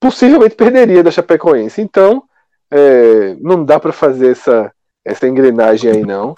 possivelmente 0.00 0.54
perderia 0.54 1.02
da 1.02 1.10
Chapecoense. 1.10 1.80
Então, 1.80 2.27
é, 2.70 3.36
não 3.40 3.64
dá 3.64 3.78
para 3.78 3.92
fazer 3.92 4.32
essa, 4.32 4.72
essa 5.04 5.26
engrenagem 5.26 5.90
aí, 5.90 6.02
não. 6.02 6.34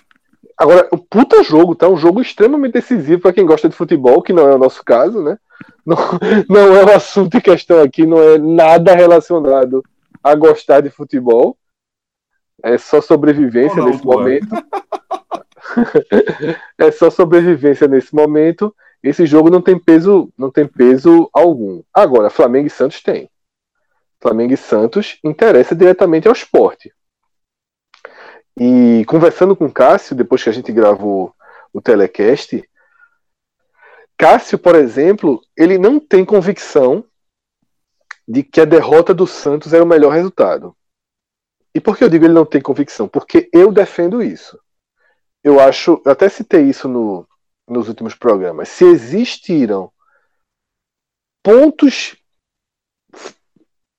Agora, 0.57 0.89
o 0.93 0.99
puta 0.99 1.43
jogo, 1.43 1.75
tá? 1.75 1.89
Um 1.89 1.97
jogo 1.97 2.21
extremamente 2.21 2.73
decisivo 2.73 3.23
para 3.23 3.33
quem 3.33 3.47
gosta 3.47 3.69
de 3.69 3.75
futebol, 3.75 4.23
que 4.23 4.33
não 4.33 4.49
é 4.49 4.55
o 4.55 4.59
nosso 4.59 4.85
caso, 4.85 5.23
né? 5.23 5.39
Não, 5.85 5.97
não 6.49 6.77
é 6.77 6.85
o 6.85 6.95
assunto 6.95 7.37
em 7.37 7.41
questão 7.41 7.83
aqui, 7.83 8.07
não 8.07 8.23
é 8.23 8.39
nada 8.39 8.95
relacionado 8.95 9.83
a 10.23 10.35
gostar 10.35 10.81
de 10.81 10.91
futebol. 10.91 11.57
É 12.63 12.77
só 12.77 13.01
sobrevivência 13.01 13.79
não, 13.79 13.87
nesse 13.87 14.05
momento. 14.05 14.49
é 16.79 16.91
só 16.91 17.11
sobrevivência 17.11 17.89
nesse 17.89 18.15
momento 18.15 18.75
esse 19.03 19.25
jogo 19.25 19.51
não 19.51 19.63
tem 19.63 19.79
peso, 19.79 20.31
não 20.37 20.51
tem 20.51 20.67
peso 20.67 21.29
algum. 21.33 21.83
Agora, 21.93 22.31
Flamengo 22.31 22.67
e 22.67 22.71
Santos 22.71 23.03
tem. 23.03 23.31
Flamengo 24.21 24.53
e 24.53 24.57
Santos 24.57 25.19
interessa 25.25 25.75
diretamente 25.75 26.29
ao 26.29 26.35
esporte. 26.35 26.93
E 28.59 29.05
conversando 29.07 29.57
com 29.57 29.71
Cássio, 29.71 30.15
depois 30.15 30.43
que 30.43 30.51
a 30.51 30.53
gente 30.53 30.71
gravou 30.73 31.35
o 31.73 31.81
telecast, 31.81 32.63
Cássio, 34.19 34.59
por 34.59 34.75
exemplo, 34.75 35.41
ele 35.57 35.79
não 35.79 35.99
tem 35.99 36.25
convicção 36.25 37.05
de 38.29 38.43
que 38.43 38.61
a 38.61 38.67
derrota 38.67 39.15
do 39.15 39.27
Santos 39.27 39.73
era 39.73 39.83
o 39.83 39.87
melhor 39.87 40.13
resultado. 40.13 40.77
E 41.75 41.81
por 41.81 41.97
que 41.97 42.05
eu 42.05 42.09
digo 42.09 42.25
ele 42.25 42.35
não 42.35 42.45
tem 42.45 42.61
convicção? 42.61 43.09
Porque 43.09 43.49
eu 43.53 43.73
defendo 43.73 44.23
isso. 44.23 44.59
Eu 45.43 45.59
acho, 45.59 46.03
eu 46.05 46.13
até 46.13 46.29
citei 46.29 46.63
isso 46.63 46.87
no, 46.87 47.27
nos 47.67 47.89
últimos 47.89 48.15
programas, 48.15 48.69
se 48.69 48.85
existiram 48.85 49.91
pontos 51.43 52.17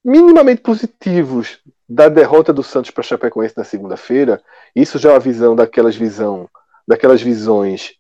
minimamente 0.03 0.61
positivos 0.61 1.59
da 1.87 2.09
derrota 2.09 2.51
do 2.53 2.63
Santos 2.63 2.91
para 2.91 3.03
Chapecoense 3.03 3.55
na 3.57 3.63
segunda-feira, 3.63 4.41
isso 4.75 4.97
já 4.97 5.09
é 5.09 5.13
uma 5.13 5.19
visão 5.19 5.55
daquelas 5.55 5.95
visão, 5.95 6.49
daquelas 6.87 7.21
visões 7.21 7.93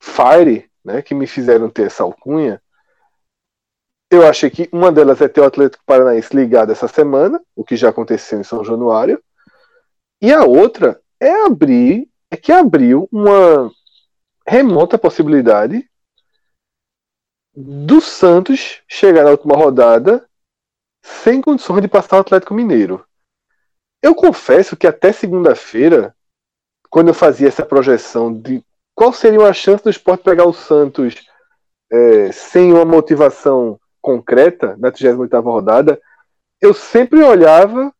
fire, 0.00 0.70
né, 0.84 1.02
que 1.02 1.14
me 1.14 1.26
fizeram 1.26 1.68
ter 1.68 1.86
essa 1.86 2.02
alcunha. 2.02 2.62
Eu 4.10 4.26
achei 4.26 4.50
que 4.50 4.68
uma 4.72 4.90
delas 4.90 5.20
é 5.20 5.28
ter 5.28 5.40
o 5.40 5.44
Atlético 5.44 5.84
Paranaense 5.86 6.34
ligado 6.34 6.72
essa 6.72 6.88
semana, 6.88 7.40
o 7.54 7.64
que 7.64 7.76
já 7.76 7.90
aconteceu 7.90 8.40
em 8.40 8.44
São 8.44 8.64
Januário, 8.64 9.22
e 10.20 10.32
a 10.32 10.44
outra 10.44 11.00
é 11.18 11.46
abrir, 11.46 12.08
é 12.30 12.36
que 12.36 12.52
abriu 12.52 13.08
uma 13.12 13.70
remota 14.46 14.98
possibilidade 14.98 15.88
do 17.54 18.00
Santos 18.00 18.82
chegar 18.88 19.24
na 19.24 19.30
última 19.30 19.56
rodada 19.56 20.28
sem 21.02 21.40
condições 21.40 21.82
de 21.82 21.88
passar 21.88 22.16
o 22.16 22.20
Atlético 22.20 22.54
Mineiro. 22.54 23.04
Eu 24.02 24.14
confesso 24.14 24.76
que 24.76 24.86
até 24.86 25.12
segunda-feira, 25.12 26.14
quando 26.88 27.08
eu 27.08 27.14
fazia 27.14 27.48
essa 27.48 27.64
projeção 27.64 28.32
de 28.32 28.64
qual 28.94 29.12
seria 29.12 29.46
a 29.46 29.52
chance 29.52 29.84
do 29.84 29.90
esporte 29.90 30.24
pegar 30.24 30.46
o 30.46 30.52
Santos 30.52 31.26
é, 31.90 32.32
sem 32.32 32.72
uma 32.72 32.84
motivação 32.84 33.78
concreta 34.00 34.76
na 34.78 34.90
38 34.90 35.40
rodada, 35.40 36.00
eu 36.60 36.72
sempre 36.72 37.22
olhava 37.22 37.92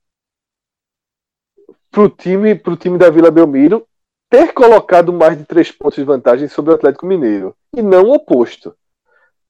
para 1.90 2.02
o 2.02 2.08
time, 2.08 2.54
pro 2.54 2.76
time 2.76 2.98
da 2.98 3.10
Vila 3.10 3.30
Belmiro 3.30 3.86
ter 4.30 4.52
colocado 4.52 5.12
mais 5.12 5.36
de 5.36 5.44
três 5.44 5.72
pontos 5.72 5.96
de 5.96 6.04
vantagem 6.04 6.46
sobre 6.48 6.70
o 6.70 6.74
Atlético 6.74 7.04
Mineiro 7.04 7.54
e 7.74 7.82
não 7.82 8.04
o 8.04 8.14
oposto. 8.14 8.74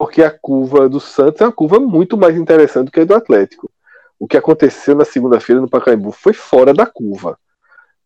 Porque 0.00 0.22
a 0.22 0.30
curva 0.30 0.88
do 0.88 0.98
Santos 0.98 1.42
é 1.42 1.44
uma 1.44 1.52
curva 1.52 1.78
muito 1.78 2.16
mais 2.16 2.34
interessante 2.34 2.86
do 2.86 2.90
que 2.90 3.00
a 3.00 3.04
do 3.04 3.14
Atlético. 3.14 3.70
O 4.18 4.26
que 4.26 4.38
aconteceu 4.38 4.94
na 4.94 5.04
segunda-feira 5.04 5.60
no 5.60 5.68
Pacaembu 5.68 6.10
foi 6.10 6.32
fora 6.32 6.72
da 6.72 6.86
curva. 6.86 7.38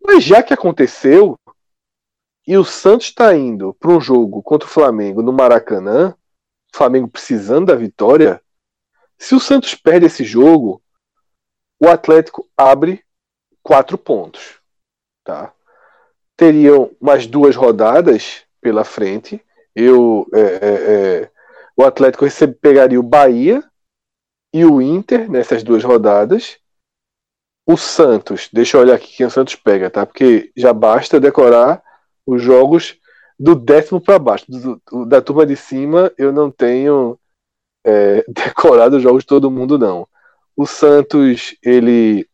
Mas 0.05 0.25
já 0.25 0.43
que 0.43 0.53
aconteceu, 0.53 1.39
e 2.45 2.57
o 2.57 2.65
Santos 2.65 3.07
está 3.07 3.37
indo 3.37 3.73
para 3.75 3.93
um 3.93 4.01
jogo 4.01 4.43
contra 4.43 4.69
o 4.69 4.71
Flamengo 4.73 5.23
no 5.23 5.33
Maracanã, 5.33 6.17
o 6.75 6.77
Flamengo 6.77 7.07
precisando 7.07 7.67
da 7.67 7.77
vitória, 7.77 8.43
se 9.17 9.37
o 9.37 9.41
Santos 9.41 9.77
perde 9.77 10.07
esse 10.07 10.25
jogo, 10.25 10.83
o 11.79 11.87
Atlético 11.87 12.49
abre 12.57 13.05
quatro 13.63 13.97
pontos. 13.97 14.59
Tá? 15.23 15.55
teriam 16.37 16.91
mais 17.01 17.27
duas 17.27 17.57
rodadas 17.57 18.43
pela 18.61 18.85
frente. 18.85 19.41
Eu, 19.75 20.27
é, 20.33 20.41
é, 20.41 21.23
é, 21.23 21.31
o 21.77 21.83
Atlético 21.83 22.25
pegaria 22.61 22.99
o 22.99 23.03
Bahia 23.03 23.63
e 24.53 24.65
o 24.65 24.81
Inter 24.81 25.31
nessas 25.31 25.63
duas 25.63 25.83
rodadas. 25.83 26.59
O 27.67 27.77
Santos, 27.77 28.49
deixa 28.53 28.77
eu 28.77 28.83
olhar 28.83 28.95
aqui 28.95 29.17
quem 29.17 29.27
o 29.27 29.31
Santos 29.31 29.57
pega, 29.57 29.91
tá? 29.91 30.05
Porque 30.05 30.53
já 30.57 30.73
basta 30.73 31.19
decorar 31.19 31.83
os 32.27 32.43
jogos 32.43 32.97
do 33.39 33.55
décimo 33.55 34.01
para 34.01 34.19
baixo. 34.19 34.45
Do, 34.49 34.81
do, 34.91 35.07
da 35.07 35.21
turma 35.21 35.47
de 35.47 35.57
cima, 35.57 36.13
eu 36.17 36.33
não 36.33 36.51
tenho 36.51 37.19
é, 37.85 38.25
decorado 38.29 38.97
os 38.97 39.03
jogos 39.03 39.23
de 39.23 39.29
todo 39.29 39.51
mundo, 39.51 39.79
não. 39.79 40.07
O 40.57 40.67
Santos, 40.67 41.57
ele 41.63 42.29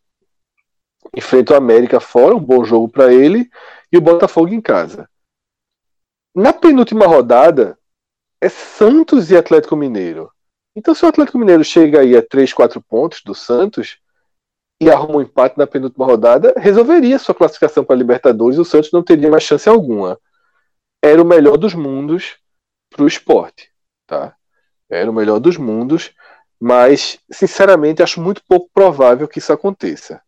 enfrenta 1.15 1.53
o 1.53 1.57
América 1.57 1.99
fora, 1.99 2.35
um 2.35 2.39
bom 2.39 2.63
jogo 2.63 2.87
para 2.87 3.13
ele 3.13 3.49
e 3.91 3.97
o 3.97 4.01
Botafogo 4.01 4.53
em 4.53 4.61
casa. 4.61 5.09
Na 6.35 6.53
penúltima 6.53 7.05
rodada, 7.05 7.77
é 8.41 8.49
Santos 8.49 9.29
e 9.29 9.37
Atlético 9.37 9.75
Mineiro. 9.75 10.31
Então, 10.75 10.95
se 10.95 11.05
o 11.05 11.07
Atlético 11.07 11.37
Mineiro 11.37 11.63
chega 11.63 11.99
aí 11.99 12.17
a 12.17 12.23
3, 12.23 12.51
4 12.51 12.81
pontos 12.81 13.21
do 13.21 13.35
Santos 13.35 13.99
e 14.81 14.89
arruma 14.89 15.17
um 15.17 15.21
empate 15.21 15.57
na 15.57 15.67
penúltima 15.67 16.05
rodada, 16.05 16.53
resolveria 16.57 17.19
sua 17.19 17.35
classificação 17.35 17.83
para 17.83 17.95
a 17.95 17.99
Libertadores 17.99 18.57
e 18.57 18.61
o 18.61 18.65
Santos 18.65 18.91
não 18.91 19.03
teria 19.03 19.29
mais 19.29 19.43
chance 19.43 19.69
alguma. 19.69 20.19
Era 21.03 21.21
o 21.21 21.25
melhor 21.25 21.57
dos 21.57 21.75
mundos 21.75 22.37
para 22.89 23.03
o 23.03 23.07
esporte, 23.07 23.69
tá? 24.07 24.35
Era 24.89 25.09
o 25.09 25.13
melhor 25.13 25.39
dos 25.39 25.57
mundos, 25.57 26.11
mas 26.59 27.19
sinceramente 27.31 28.01
acho 28.01 28.19
muito 28.19 28.41
pouco 28.47 28.69
provável 28.73 29.27
que 29.27 29.39
isso 29.39 29.53
aconteça. 29.53 30.21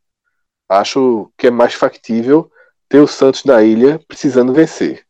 Acho 0.69 1.31
que 1.37 1.47
é 1.47 1.51
mais 1.51 1.73
factível 1.73 2.51
ter 2.87 2.99
o 2.99 3.07
Santos 3.07 3.43
na 3.43 3.63
ilha 3.63 3.99
precisando 4.07 4.53
vencer. 4.53 5.05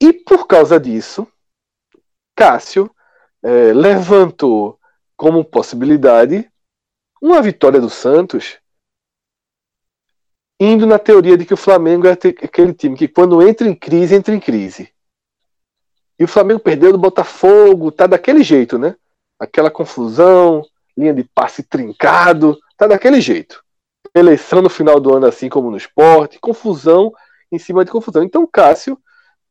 E 0.00 0.12
por 0.12 0.46
causa 0.46 0.78
disso, 0.78 1.26
Cássio 2.34 2.90
é, 3.42 3.72
levantou 3.72 4.78
como 5.16 5.44
possibilidade 5.44 6.50
uma 7.20 7.40
vitória 7.40 7.80
do 7.80 7.88
Santos, 7.88 8.58
indo 10.60 10.86
na 10.86 10.98
teoria 10.98 11.36
de 11.36 11.46
que 11.46 11.54
o 11.54 11.58
Flamengo 11.58 12.06
é 12.06 12.12
aquele 12.12 12.74
time 12.74 12.96
que 12.96 13.08
quando 13.08 13.42
entra 13.42 13.66
em 13.68 13.74
crise, 13.74 14.14
entra 14.14 14.34
em 14.34 14.40
crise. 14.40 14.92
E 16.18 16.24
o 16.24 16.28
Flamengo 16.28 16.60
perdeu 16.60 16.92
do 16.92 16.98
Botafogo, 16.98 17.90
tá 17.90 18.06
daquele 18.06 18.42
jeito, 18.42 18.78
né? 18.78 18.94
Aquela 19.38 19.70
confusão, 19.70 20.64
linha 20.96 21.12
de 21.12 21.24
passe 21.24 21.62
trincado, 21.62 22.58
tá 22.76 22.86
daquele 22.86 23.20
jeito. 23.20 23.64
Eleição 24.14 24.62
no 24.62 24.70
final 24.70 25.00
do 25.00 25.12
ano, 25.14 25.26
assim 25.26 25.48
como 25.48 25.70
no 25.70 25.76
esporte, 25.76 26.38
confusão 26.38 27.12
em 27.50 27.58
cima 27.58 27.84
de 27.84 27.90
confusão. 27.90 28.22
Então, 28.22 28.46
Cássio 28.46 28.98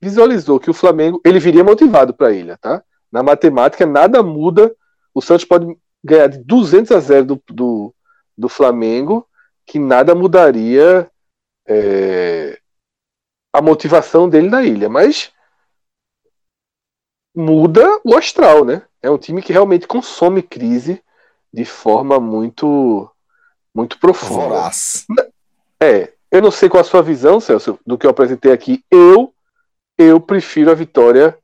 visualizou 0.03 0.59
que 0.59 0.69
o 0.69 0.73
Flamengo 0.73 1.21
ele 1.25 1.39
viria 1.39 1.63
motivado 1.63 2.13
para 2.13 2.27
a 2.27 2.31
ilha, 2.31 2.57
tá? 2.57 2.83
Na 3.11 3.23
matemática 3.23 3.85
nada 3.85 4.21
muda. 4.21 4.75
O 5.13 5.21
Santos 5.21 5.45
pode 5.45 5.77
ganhar 6.03 6.27
de 6.27 6.39
200 6.39 6.91
a 6.91 6.99
0 6.99 7.25
do, 7.25 7.43
do, 7.47 7.95
do 8.37 8.49
Flamengo, 8.49 9.27
que 9.65 9.79
nada 9.79 10.13
mudaria 10.13 11.09
é, 11.67 12.59
a 13.53 13.61
motivação 13.61 14.27
dele 14.27 14.49
na 14.49 14.63
ilha. 14.63 14.89
Mas 14.89 15.31
muda 17.35 17.99
o 18.03 18.15
astral, 18.15 18.65
né? 18.65 18.83
É 19.01 19.09
um 19.09 19.17
time 19.17 19.41
que 19.41 19.53
realmente 19.53 19.87
consome 19.87 20.43
crise 20.43 21.01
de 21.51 21.65
forma 21.65 22.19
muito 22.19 23.09
muito 23.73 23.97
profunda. 23.97 24.47
Voraz. 24.47 25.05
É, 25.81 26.13
eu 26.31 26.41
não 26.41 26.51
sei 26.51 26.69
qual 26.69 26.81
a 26.81 26.83
sua 26.83 27.01
visão, 27.01 27.39
Celso, 27.39 27.79
do 27.85 27.97
que 27.97 28.05
eu 28.05 28.11
apresentei 28.11 28.51
aqui. 28.51 28.83
Eu 28.89 29.32
eu 29.97 30.19
prefiro 30.19 30.71
a 30.71 30.75
vitória 30.75 31.37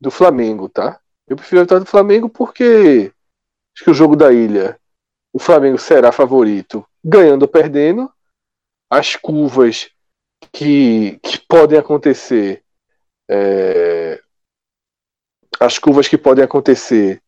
do 0.00 0.10
Flamengo, 0.10 0.68
tá? 0.68 1.00
Eu 1.28 1.36
prefiro 1.36 1.60
a 1.60 1.64
vitória 1.64 1.84
do 1.84 1.90
Flamengo 1.90 2.28
porque 2.28 3.12
acho 3.74 3.84
que 3.84 3.90
o 3.90 3.94
jogo 3.94 4.16
da 4.16 4.32
ilha, 4.32 4.80
o 5.32 5.38
Flamengo 5.38 5.78
será 5.78 6.10
favorito, 6.10 6.86
ganhando 7.04 7.42
ou 7.42 7.48
perdendo. 7.48 8.12
As 8.90 9.14
curvas 9.14 9.90
que, 10.52 11.18
que 11.18 11.38
podem 11.46 11.78
acontecer, 11.78 12.64
é, 13.30 14.20
as 15.60 15.78
curvas 15.78 16.08
que 16.08 16.18
podem 16.18 16.44
acontecer 16.44 17.22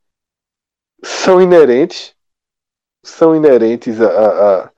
são 1.04 1.40
inerentes, 1.40 2.14
são 3.04 3.36
inerentes 3.36 4.00
a, 4.00 4.64
a, 4.64 4.72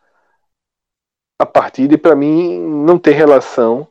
a 1.40 1.46
partida 1.46 1.94
e 1.94 1.98
para 1.98 2.16
mim 2.16 2.58
não 2.58 2.98
tem 2.98 3.14
relação 3.14 3.88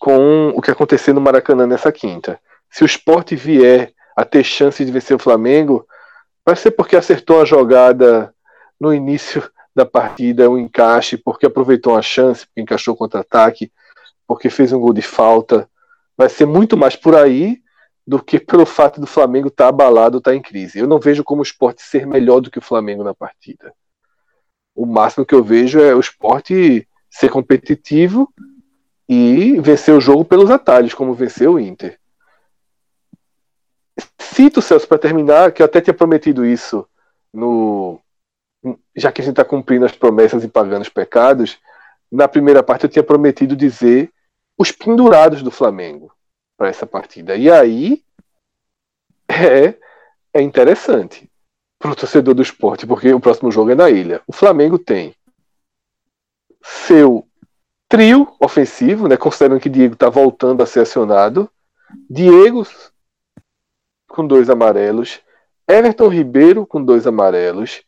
com 0.00 0.48
o 0.56 0.62
que 0.62 0.70
acontecer 0.70 1.12
no 1.12 1.20
Maracanã 1.20 1.66
nessa 1.66 1.92
quinta. 1.92 2.40
Se 2.70 2.82
o 2.82 2.86
esporte 2.86 3.36
vier 3.36 3.92
a 4.16 4.24
ter 4.24 4.42
chance 4.42 4.82
de 4.82 4.90
vencer 4.90 5.14
o 5.14 5.20
Flamengo, 5.20 5.86
vai 6.44 6.56
ser 6.56 6.70
porque 6.70 6.96
acertou 6.96 7.42
a 7.42 7.44
jogada 7.44 8.34
no 8.80 8.94
início 8.94 9.48
da 9.76 9.84
partida, 9.84 10.48
um 10.48 10.56
encaixe, 10.56 11.18
porque 11.18 11.44
aproveitou 11.44 11.92
uma 11.92 12.02
chance, 12.02 12.46
porque 12.46 12.62
encaixou 12.62 12.96
contra-ataque, 12.96 13.70
porque 14.26 14.48
fez 14.48 14.72
um 14.72 14.80
gol 14.80 14.94
de 14.94 15.02
falta. 15.02 15.68
Vai 16.16 16.30
ser 16.30 16.46
muito 16.46 16.78
mais 16.78 16.96
por 16.96 17.14
aí 17.14 17.60
do 18.06 18.22
que 18.22 18.40
pelo 18.40 18.64
fato 18.64 19.02
do 19.02 19.06
Flamengo 19.06 19.48
estar 19.48 19.64
tá 19.64 19.68
abalado, 19.68 20.16
estar 20.16 20.30
tá 20.30 20.36
em 20.36 20.40
crise. 20.40 20.78
Eu 20.78 20.88
não 20.88 20.98
vejo 20.98 21.22
como 21.22 21.40
o 21.40 21.44
esporte 21.44 21.82
ser 21.82 22.06
melhor 22.06 22.40
do 22.40 22.50
que 22.50 22.58
o 22.58 22.62
Flamengo 22.62 23.04
na 23.04 23.14
partida. 23.14 23.70
O 24.74 24.86
máximo 24.86 25.26
que 25.26 25.34
eu 25.34 25.44
vejo 25.44 25.78
é 25.78 25.94
o 25.94 26.00
esporte 26.00 26.88
ser 27.10 27.28
competitivo 27.28 28.32
e 29.12 29.60
vencer 29.60 29.92
o 29.92 30.00
jogo 30.00 30.24
pelos 30.24 30.52
atalhos, 30.52 30.94
como 30.94 31.14
venceu 31.14 31.54
o 31.54 31.58
Inter. 31.58 31.98
Cito, 34.20 34.62
Celso, 34.62 34.86
para 34.86 35.00
terminar, 35.00 35.50
que 35.50 35.60
eu 35.60 35.66
até 35.66 35.80
tinha 35.80 35.92
prometido 35.92 36.46
isso 36.46 36.86
no. 37.34 38.00
Já 38.94 39.10
que 39.10 39.20
a 39.20 39.24
gente 39.24 39.32
está 39.32 39.44
cumprindo 39.44 39.84
as 39.84 39.96
promessas 39.96 40.44
e 40.44 40.48
pagando 40.48 40.82
os 40.82 40.88
pecados, 40.88 41.58
na 42.08 42.28
primeira 42.28 42.62
parte 42.62 42.84
eu 42.84 42.88
tinha 42.88 43.02
prometido 43.02 43.56
dizer 43.56 44.12
os 44.56 44.70
pendurados 44.70 45.42
do 45.42 45.50
Flamengo 45.50 46.14
para 46.56 46.68
essa 46.68 46.86
partida. 46.86 47.34
E 47.34 47.50
aí 47.50 48.04
é, 49.28 49.74
é 50.32 50.40
interessante 50.40 51.28
para 51.80 51.90
o 51.90 51.96
torcedor 51.96 52.34
do 52.34 52.42
esporte, 52.42 52.86
porque 52.86 53.12
o 53.12 53.18
próximo 53.18 53.50
jogo 53.50 53.72
é 53.72 53.74
na 53.74 53.90
ilha. 53.90 54.22
O 54.28 54.32
Flamengo 54.32 54.78
tem 54.78 55.16
seu 56.62 57.26
trio 57.90 58.32
ofensivo, 58.38 59.08
né, 59.08 59.16
considerando 59.16 59.60
que 59.60 59.68
Diego 59.68 59.94
está 59.94 60.08
voltando 60.08 60.62
a 60.62 60.66
ser 60.66 60.80
acionado. 60.80 61.50
Diego 62.08 62.64
com 64.08 64.24
dois 64.24 64.48
amarelos, 64.48 65.20
Everton 65.68 66.08
Ribeiro 66.08 66.64
com 66.64 66.82
dois 66.82 67.06
amarelos, 67.06 67.82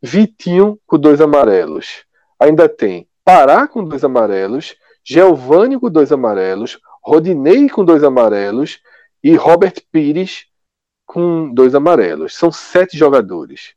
Vitinho 0.00 0.78
com 0.86 0.96
dois 0.96 1.20
amarelos. 1.20 2.04
Ainda 2.38 2.68
tem 2.68 3.08
Pará 3.24 3.66
com 3.66 3.84
dois 3.84 4.04
amarelos, 4.04 4.76
Giovanni 5.04 5.78
com 5.78 5.90
dois 5.90 6.12
amarelos, 6.12 6.78
Rodinei 7.02 7.68
com 7.68 7.84
dois 7.84 8.04
amarelos 8.04 8.80
e 9.22 9.34
Robert 9.34 9.82
Pires 9.90 10.46
com 11.04 11.52
dois 11.52 11.74
amarelos. 11.74 12.36
São 12.36 12.52
sete 12.52 12.96
jogadores. 12.96 13.74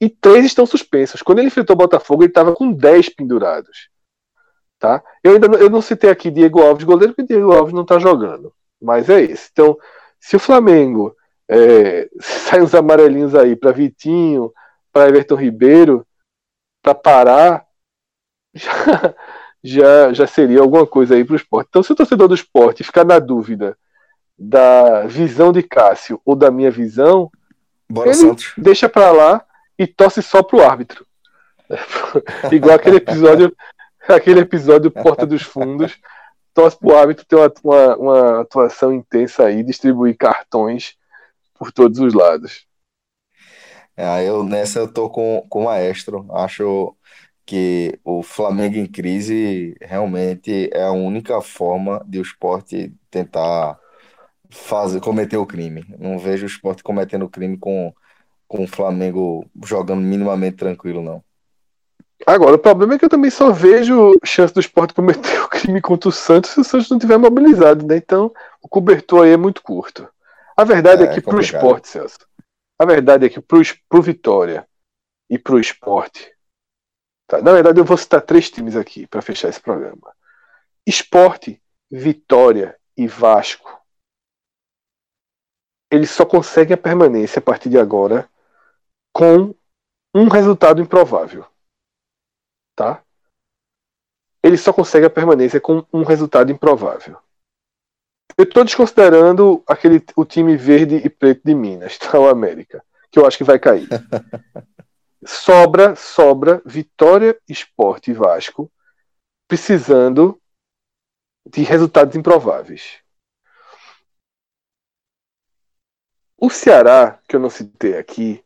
E 0.00 0.10
três 0.10 0.44
estão 0.44 0.66
suspensos. 0.66 1.22
Quando 1.22 1.38
ele 1.38 1.48
enfrentou 1.48 1.74
o 1.74 1.78
Botafogo, 1.78 2.22
ele 2.22 2.30
estava 2.30 2.54
com 2.54 2.70
dez 2.70 3.08
pendurados. 3.08 3.88
Tá? 4.84 5.02
Eu 5.22 5.32
ainda 5.32 5.48
não, 5.48 5.58
eu 5.58 5.70
não 5.70 5.80
citei 5.80 6.10
aqui 6.10 6.30
Diego 6.30 6.60
Alves, 6.60 6.84
goleiro, 6.84 7.14
porque 7.14 7.32
Diego 7.32 7.54
Alves 7.54 7.72
não 7.72 7.80
está 7.80 7.98
jogando. 7.98 8.52
Mas 8.78 9.08
é 9.08 9.22
isso. 9.22 9.48
Então, 9.50 9.78
se 10.20 10.36
o 10.36 10.38
Flamengo 10.38 11.16
é, 11.48 12.06
sai 12.20 12.60
uns 12.60 12.74
amarelinhos 12.74 13.34
aí 13.34 13.56
para 13.56 13.72
Vitinho, 13.72 14.52
para 14.92 15.08
Everton 15.08 15.36
Ribeiro, 15.36 16.06
para 16.82 16.94
parar, 16.94 17.64
já, 18.52 19.14
já, 19.62 20.12
já 20.12 20.26
seria 20.26 20.60
alguma 20.60 20.86
coisa 20.86 21.14
aí 21.14 21.24
para 21.24 21.32
o 21.32 21.36
esporte. 21.36 21.68
Então, 21.70 21.82
se 21.82 21.90
o 21.90 21.96
torcedor 21.96 22.28
do 22.28 22.34
esporte 22.34 22.84
ficar 22.84 23.06
na 23.06 23.18
dúvida 23.18 23.78
da 24.38 25.06
visão 25.06 25.50
de 25.50 25.62
Cássio 25.62 26.20
ou 26.26 26.36
da 26.36 26.50
minha 26.50 26.70
visão, 26.70 27.30
Bora, 27.88 28.10
ele 28.10 28.16
Santos. 28.16 28.52
deixa 28.58 28.86
para 28.86 29.10
lá 29.10 29.42
e 29.78 29.86
torce 29.86 30.20
só 30.20 30.42
pro 30.42 30.62
árbitro. 30.62 31.06
Igual 32.52 32.76
aquele 32.76 32.96
episódio 32.96 33.50
aquele 34.08 34.40
episódio 34.40 34.90
Porta 34.90 35.26
dos 35.26 35.42
Fundos. 35.42 35.98
Torce 36.52 36.78
pro 36.78 36.96
árbitro 36.96 37.24
ter 37.24 37.36
uma, 37.36 37.52
uma, 37.62 37.96
uma 37.96 38.40
atuação 38.42 38.92
intensa 38.92 39.46
aí, 39.46 39.62
distribuir 39.62 40.16
cartões 40.16 40.96
por 41.54 41.72
todos 41.72 41.98
os 41.98 42.14
lados. 42.14 42.66
É, 43.96 44.28
eu, 44.28 44.44
nessa 44.44 44.78
eu 44.78 44.92
tô 44.92 45.10
com, 45.10 45.44
com 45.48 45.62
o 45.62 45.64
Maestro. 45.64 46.26
Acho 46.32 46.96
que 47.44 47.98
o 48.04 48.22
Flamengo 48.22 48.76
em 48.76 48.86
crise 48.86 49.74
realmente 49.80 50.70
é 50.72 50.84
a 50.84 50.92
única 50.92 51.40
forma 51.40 52.04
de 52.06 52.18
o 52.18 52.22
esporte 52.22 52.94
tentar 53.10 53.78
fazer, 54.50 55.00
cometer 55.00 55.36
o 55.36 55.46
crime. 55.46 55.84
Não 55.98 56.18
vejo 56.18 56.44
o 56.44 56.48
esporte 56.48 56.82
cometendo 56.82 57.28
crime 57.28 57.56
com, 57.58 57.92
com 58.46 58.64
o 58.64 58.68
Flamengo 58.68 59.44
jogando 59.64 60.00
minimamente 60.02 60.56
tranquilo, 60.56 61.02
não. 61.02 61.22
Agora, 62.26 62.54
o 62.54 62.58
problema 62.58 62.94
é 62.94 62.98
que 62.98 63.04
eu 63.04 63.10
também 63.10 63.30
só 63.30 63.50
vejo 63.50 64.12
chance 64.24 64.54
do 64.54 64.60
esporte 64.60 64.94
cometer 64.94 65.40
o 65.42 65.48
crime 65.48 65.80
contra 65.80 66.08
o 66.08 66.12
Santos 66.12 66.50
se 66.50 66.60
o 66.60 66.64
Santos 66.64 66.90
não 66.90 66.98
tiver 66.98 67.18
mobilizado, 67.18 67.86
né? 67.86 67.96
Então, 67.96 68.32
o 68.62 68.68
cobertor 68.68 69.24
aí 69.24 69.32
é 69.32 69.36
muito 69.36 69.62
curto. 69.62 70.08
A 70.56 70.64
verdade 70.64 71.02
é, 71.02 71.06
é 71.06 71.14
que 71.14 71.20
para 71.20 71.36
o 71.36 71.40
esporte, 71.40 71.88
Celso, 71.88 72.18
a 72.78 72.86
verdade 72.86 73.26
é 73.26 73.28
que 73.28 73.40
para 73.40 73.58
o 73.58 74.02
Vitória 74.02 74.66
e 75.28 75.38
para 75.38 75.54
o 75.54 75.60
esporte, 75.60 76.32
tá? 77.26 77.42
na 77.42 77.52
verdade 77.52 77.80
eu 77.80 77.84
vou 77.84 77.96
citar 77.96 78.22
três 78.22 78.50
times 78.50 78.76
aqui 78.76 79.06
para 79.06 79.20
fechar 79.20 79.48
esse 79.48 79.60
programa: 79.60 80.14
Esporte, 80.86 81.60
Vitória 81.90 82.76
e 82.96 83.08
Vasco. 83.08 83.82
Eles 85.90 86.10
só 86.10 86.24
conseguem 86.24 86.74
a 86.74 86.78
permanência 86.78 87.38
a 87.40 87.42
partir 87.42 87.68
de 87.68 87.78
agora 87.78 88.28
com 89.12 89.54
um 90.14 90.28
resultado 90.28 90.80
improvável 90.80 91.44
tá? 92.74 93.02
Ele 94.42 94.58
só 94.58 94.72
consegue 94.72 95.06
a 95.06 95.10
permanência 95.10 95.60
com 95.60 95.84
um 95.92 96.02
resultado 96.02 96.52
improvável. 96.52 97.18
Eu 98.36 98.44
estou 98.44 98.64
desconsiderando 98.64 99.62
aquele, 99.66 100.04
o 100.16 100.24
time 100.24 100.56
verde 100.56 100.96
e 100.96 101.08
preto 101.08 101.42
de 101.44 101.54
Minas, 101.54 101.96
tá? 101.98 102.18
o 102.18 102.28
América, 102.28 102.84
que 103.10 103.18
eu 103.18 103.26
acho 103.26 103.38
que 103.38 103.44
vai 103.44 103.58
cair. 103.58 103.88
sobra, 105.24 105.96
sobra 105.96 106.60
Vitória, 106.66 107.38
Esporte 107.48 108.10
e 108.10 108.14
Vasco 108.14 108.70
precisando 109.46 110.40
de 111.46 111.62
resultados 111.62 112.16
improváveis. 112.16 113.02
O 116.36 116.50
Ceará, 116.50 117.20
que 117.28 117.36
eu 117.36 117.40
não 117.40 117.50
citei 117.50 117.96
aqui, 117.96 118.44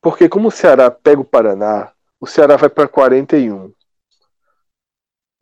porque 0.00 0.28
como 0.28 0.48
o 0.48 0.52
Ceará 0.52 0.90
pega 0.90 1.20
o 1.20 1.24
Paraná, 1.24 1.92
o 2.20 2.26
Ceará 2.26 2.56
vai 2.56 2.68
para 2.68 2.88
41. 2.88 3.72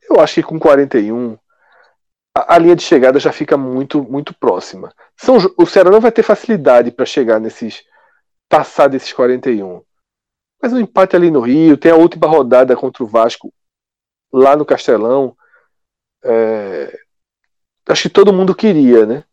Eu 0.09 0.21
acho 0.21 0.35
que 0.35 0.43
com 0.43 0.59
41 0.59 1.37
a, 2.37 2.55
a, 2.55 2.59
linha 2.59 2.77
de 2.77 2.83
chegada 2.83 3.19
já 3.19 3.33
fica 3.33 3.57
muito 3.57 4.03
muito 4.03 4.35
próxima. 4.35 4.93
São, 5.17 5.39
o 5.57 5.67
Ceará 5.67 5.91
não 5.91 6.01
vai 6.01 6.13
ter 6.13 6.23
facilidade 6.23 6.91
para 6.91 7.07
chegar 7.07 7.41
nesses 7.41 7.83
passar 8.49 8.89
desses 8.89 9.13
41. 9.13 9.83
Mas 10.61 10.73
um 10.73 10.79
empate 10.79 11.17
ali 11.17 11.31
no 11.31 11.41
Rio, 11.41 11.77
tem 11.77 11.91
a 11.91 11.97
última 11.97 12.27
rodada 12.27 12.77
contra 12.77 13.03
o 13.03 13.07
Vasco 13.07 13.53
lá 14.33 14.55
no 14.55 14.67
Castelão. 14.67 15.37
É, 16.23 16.99
acho 17.89 18.03
que 18.03 18.09
todo 18.11 18.33
mundo 18.33 18.55
queria, 18.55 19.07
né? 19.07 19.25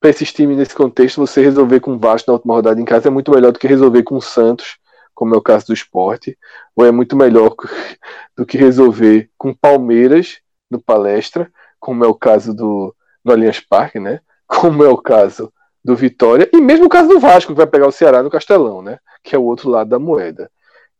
Para 0.00 0.10
esses 0.10 0.32
times 0.32 0.56
nesse 0.56 0.74
contexto, 0.74 1.20
você 1.20 1.42
resolver 1.42 1.80
com 1.80 1.94
o 1.94 1.98
Vasco 1.98 2.30
na 2.30 2.34
última 2.34 2.54
rodada 2.54 2.80
em 2.80 2.84
casa 2.84 3.08
é 3.08 3.10
muito 3.10 3.30
melhor 3.30 3.52
do 3.52 3.58
que 3.58 3.66
resolver 3.66 4.02
com 4.02 4.16
o 4.16 4.22
Santos, 4.22 4.78
como 5.14 5.34
é 5.34 5.38
o 5.38 5.42
caso 5.42 5.66
do 5.66 5.74
esporte, 5.74 6.38
ou 6.74 6.84
é 6.84 6.90
muito 6.90 7.16
melhor 7.16 7.54
do 8.36 8.46
que 8.46 8.56
resolver 8.56 9.30
com 9.36 9.54
Palmeiras 9.54 10.40
no 10.70 10.80
palestra, 10.80 11.50
como 11.78 12.04
é 12.04 12.08
o 12.08 12.14
caso 12.14 12.54
do, 12.54 12.94
do 13.24 13.32
Allianz 13.32 13.60
Parque, 13.60 13.98
né? 13.98 14.20
Como 14.46 14.84
é 14.84 14.88
o 14.88 14.98
caso 14.98 15.50
do 15.82 15.96
Vitória, 15.96 16.48
e 16.52 16.60
mesmo 16.60 16.84
o 16.84 16.88
caso 16.88 17.08
do 17.08 17.18
Vasco, 17.18 17.52
que 17.52 17.56
vai 17.56 17.66
pegar 17.66 17.88
o 17.88 17.92
Ceará 17.92 18.22
no 18.22 18.30
Castelão, 18.30 18.82
né? 18.82 18.98
Que 19.22 19.34
é 19.34 19.38
o 19.38 19.44
outro 19.44 19.70
lado 19.70 19.88
da 19.88 19.98
moeda. 19.98 20.50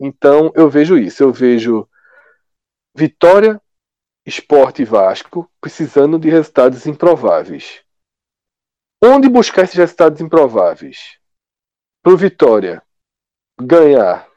Então 0.00 0.50
eu 0.54 0.70
vejo 0.70 0.96
isso, 0.96 1.22
eu 1.22 1.32
vejo 1.32 1.86
Vitória, 2.94 3.60
Esporte 4.26 4.82
e 4.82 4.84
Vasco 4.84 5.50
precisando 5.60 6.18
de 6.18 6.30
resultados 6.30 6.86
improváveis. 6.86 7.82
Onde 9.04 9.28
buscar 9.28 9.62
esses 9.62 9.76
resultados 9.76 10.20
improváveis? 10.20 11.18
Para 12.02 12.12
o 12.12 12.16
Vitória 12.16 12.82
ganhar 13.62 14.28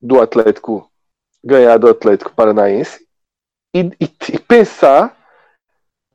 do 0.00 0.20
Atlético, 0.20 0.90
ganhar 1.42 1.78
do 1.78 1.88
Atlético 1.88 2.34
Paranaense 2.34 3.06
e, 3.74 3.80
e, 4.00 4.12
e 4.32 4.38
pensar 4.38 5.16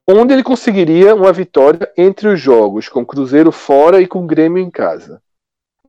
onde 0.07 0.33
ele 0.33 0.43
conseguiria 0.43 1.15
uma 1.15 1.31
vitória 1.31 1.91
entre 1.97 2.27
os 2.27 2.39
jogos 2.39 2.89
com 2.89 3.05
Cruzeiro 3.05 3.51
fora 3.51 4.01
e 4.01 4.07
com 4.07 4.27
Grêmio 4.27 4.61
em 4.61 4.69
casa. 4.69 5.21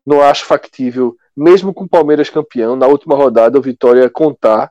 Não 0.07 0.21
acho 0.21 0.45
factível, 0.45 1.17
mesmo 1.37 1.73
com 1.73 1.85
o 1.85 1.89
Palmeiras 1.89 2.31
campeão, 2.31 2.77
na 2.77 2.87
última 2.87 3.17
rodada 3.17 3.59
o 3.59 3.63
Vitória 3.63 4.09
contar 4.11 4.71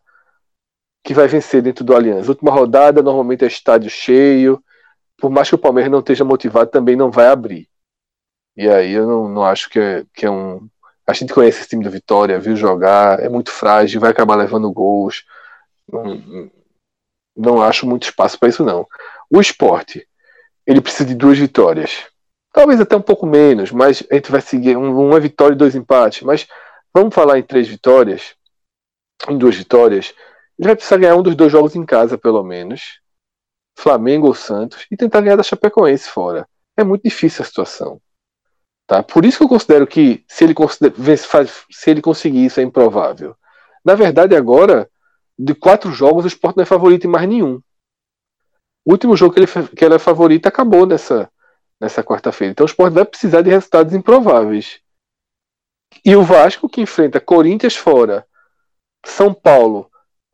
que 1.03 1.13
vai 1.13 1.27
vencer 1.27 1.61
dentro 1.61 1.83
do 1.83 1.93
Allianz. 1.93 2.29
Última 2.29 2.51
rodada, 2.51 3.01
normalmente 3.01 3.43
é 3.43 3.47
estádio 3.47 3.89
cheio. 3.89 4.63
Por 5.17 5.29
mais 5.29 5.49
que 5.49 5.55
o 5.55 5.59
Palmeiras 5.59 5.91
não 5.91 5.99
esteja 5.99 6.23
motivado, 6.23 6.71
também 6.71 6.95
não 6.95 7.11
vai 7.11 7.27
abrir. 7.27 7.67
E 8.55 8.69
aí 8.69 8.93
eu 8.93 9.05
não, 9.05 9.27
não 9.27 9.43
acho 9.43 9.69
que 9.69 9.79
é, 9.79 10.05
que 10.13 10.25
é 10.25 10.31
um. 10.31 10.67
A 11.05 11.13
gente 11.13 11.33
conhece 11.33 11.59
esse 11.59 11.69
time 11.69 11.83
do 11.83 11.91
Vitória, 11.91 12.39
viu 12.39 12.55
jogar, 12.55 13.19
é 13.19 13.27
muito 13.27 13.51
frágil, 13.51 13.99
vai 13.99 14.11
acabar 14.11 14.35
levando 14.35 14.71
gols. 14.71 15.25
Não, 15.91 16.49
não 17.35 17.61
acho 17.61 17.85
muito 17.85 18.03
espaço 18.03 18.39
para 18.39 18.49
isso, 18.49 18.63
não. 18.63 18.87
O 19.29 19.41
esporte, 19.41 20.07
ele 20.65 20.81
precisa 20.81 21.05
de 21.05 21.15
duas 21.15 21.37
vitórias. 21.37 22.07
Talvez 22.53 22.79
até 22.79 22.95
um 22.95 23.01
pouco 23.01 23.25
menos, 23.25 23.71
mas 23.71 24.03
a 24.11 24.15
gente 24.15 24.31
vai 24.31 24.39
seguir 24.39 24.77
uma 24.77 25.19
vitória 25.19 25.55
e 25.55 25.57
dois 25.57 25.75
empates. 25.75 26.21
Mas 26.21 26.47
vamos 26.93 27.13
falar 27.13 27.39
em 27.39 27.43
três 27.43 27.67
vitórias, 27.67 28.35
em 29.27 29.37
duas 29.37 29.55
vitórias. 29.55 30.13
Ele 30.57 30.67
vai 30.67 30.75
precisar 30.75 30.97
ganhar 30.97 31.15
um 31.15 31.23
dos 31.23 31.35
dois 31.35 31.51
jogos 31.51 31.75
em 31.75 31.85
casa, 31.85 32.17
pelo 32.17 32.43
menos. 32.43 32.99
Flamengo 33.75 34.27
ou 34.27 34.35
Santos. 34.35 34.85
E 34.91 34.95
tentar 34.95 35.21
ganhar 35.21 35.35
da 35.35 35.43
Chapecoense 35.43 36.07
fora. 36.07 36.47
É 36.77 36.83
muito 36.83 37.03
difícil 37.03 37.41
a 37.41 37.45
situação. 37.45 37.99
Tá? 38.93 39.01
Por 39.01 39.25
isso 39.25 39.39
que 39.39 39.43
eu 39.43 39.49
considero 39.49 39.87
que 39.87 40.23
se 40.27 40.43
ele, 40.43 40.53
se 41.71 41.89
ele 41.89 41.99
conseguir 41.99 42.45
isso 42.45 42.59
é 42.59 42.63
improvável. 42.63 43.35
Na 43.83 43.95
verdade, 43.95 44.35
agora, 44.35 44.87
de 45.35 45.55
quatro 45.55 45.91
jogos, 45.91 46.25
o 46.25 46.27
Sport 46.27 46.55
não 46.55 46.61
é 46.61 46.65
favorito 46.65 47.07
em 47.07 47.09
mais 47.09 47.27
nenhum. 47.27 47.59
O 48.85 48.91
último 48.91 49.15
jogo 49.15 49.33
que 49.33 49.39
ele, 49.39 49.47
que 49.75 49.83
ele 49.83 49.95
é 49.95 49.97
favorito 49.97 50.45
acabou 50.45 50.85
nessa, 50.85 51.27
nessa 51.81 52.03
quarta-feira. 52.03 52.51
Então 52.51 52.65
o 52.65 52.69
Sport 52.69 52.93
vai 52.93 53.03
precisar 53.03 53.41
de 53.41 53.49
resultados 53.49 53.95
improváveis. 53.95 54.79
E 56.05 56.15
o 56.15 56.21
Vasco, 56.21 56.69
que 56.69 56.81
enfrenta 56.81 57.19
Corinthians 57.19 57.75
fora, 57.75 58.27
São 59.03 59.33
Paulo 59.33 59.89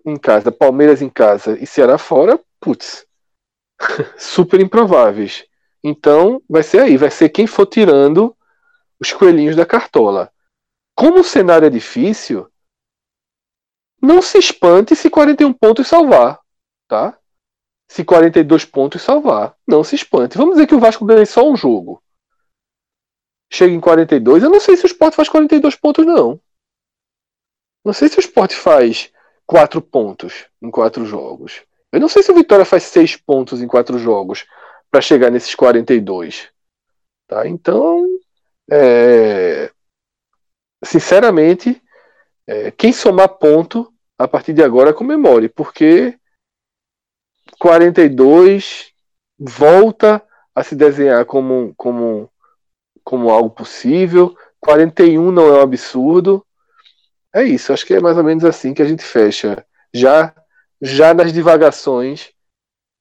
em 0.06 0.17
casa, 0.17 0.52
Palmeiras 0.52 1.02
em 1.02 1.10
casa 1.10 1.58
e 1.62 1.65
Ceará 1.65 1.98
fora, 1.98 2.38
putz, 2.60 3.06
super 4.19 4.60
improváveis. 4.60 5.45
Então 5.82 6.41
vai 6.50 6.62
ser 6.62 6.82
aí, 6.82 6.98
vai 6.98 7.10
ser 7.10 7.30
quem 7.30 7.48
for 7.48 7.65
tirando 7.65 8.36
os 9.00 9.12
coelhinhos 9.12 9.56
da 9.56 9.66
cartola. 9.66 10.32
Como 10.96 11.20
o 11.20 11.24
cenário 11.24 11.66
é 11.66 11.70
difícil, 11.70 12.50
não 14.02 14.22
se 14.22 14.38
espante 14.38 14.96
se 14.96 15.10
41 15.10 15.54
pontos 15.54 15.88
salvar, 15.88 16.40
tá? 16.88 17.20
se 17.90 18.06
42 18.06 18.66
pontos 18.66 19.02
salvar. 19.02 19.56
Não 19.68 19.84
se 19.84 19.96
espante. 19.96 20.38
Vamos 20.38 20.56
dizer 20.56 20.68
que 20.68 20.76
o 20.76 20.80
Vasco 20.80 21.04
ganha 21.04 21.26
só 21.26 21.50
um 21.50 21.58
jogo. 21.58 22.02
Chega 23.52 23.74
em 23.74 23.80
42. 23.80 24.44
Eu 24.44 24.50
não 24.50 24.60
sei 24.60 24.78
se 24.78 24.86
o 24.86 24.88
Sport 24.88 25.16
faz 25.16 25.28
42 25.28 25.76
pontos, 25.76 26.06
não. 26.06 26.40
Não 27.84 27.92
sei 27.92 28.08
se 28.08 28.20
o 28.20 28.22
Sport 28.22 28.54
faz 28.54 29.12
4 29.48 29.82
pontos 29.82 30.46
em 30.62 30.70
4 30.70 31.04
jogos. 31.06 31.64
Eu 31.92 32.00
não 32.00 32.08
sei 32.08 32.22
se 32.22 32.32
o 32.32 32.36
Vitória 32.36 32.64
faz 32.64 32.84
6 32.84 33.16
pontos 33.16 33.60
em 33.60 33.68
4 33.68 33.98
jogos 33.98 34.46
para 34.92 35.02
chegar 35.02 35.32
nesses 35.32 35.56
42. 35.56 36.52
Tá? 37.28 37.48
Então, 37.48 38.06
é... 38.72 39.72
sinceramente, 40.84 41.82
é... 42.48 42.72
quem 42.72 42.92
somar 42.94 43.30
ponto 43.30 43.92
a 44.18 44.28
partir 44.28 44.54
de 44.54 44.64
agora 44.64 44.94
comemore, 44.94 45.48
porque 45.50 46.18
42 47.58 48.92
volta 49.38 50.22
a 50.54 50.64
se 50.64 50.76
desenhar 50.76 51.26
como, 51.26 51.74
como, 51.78 52.30
como 53.04 53.30
algo 53.30 53.50
possível. 53.50 54.36
41 54.60 55.32
não 55.32 55.48
é 55.48 55.60
um 55.60 55.62
absurdo. 55.62 56.46
É 57.34 57.44
isso, 57.44 57.72
acho 57.72 57.86
que 57.86 57.94
é 57.94 58.00
mais 58.00 58.18
ou 58.18 58.24
menos 58.24 58.44
assim 58.44 58.74
que 58.74 58.82
a 58.82 58.86
gente 58.86 59.04
fecha. 59.04 59.66
Já 59.94 60.34
já 60.82 61.14
nas 61.14 61.34
divagações, 61.34 62.32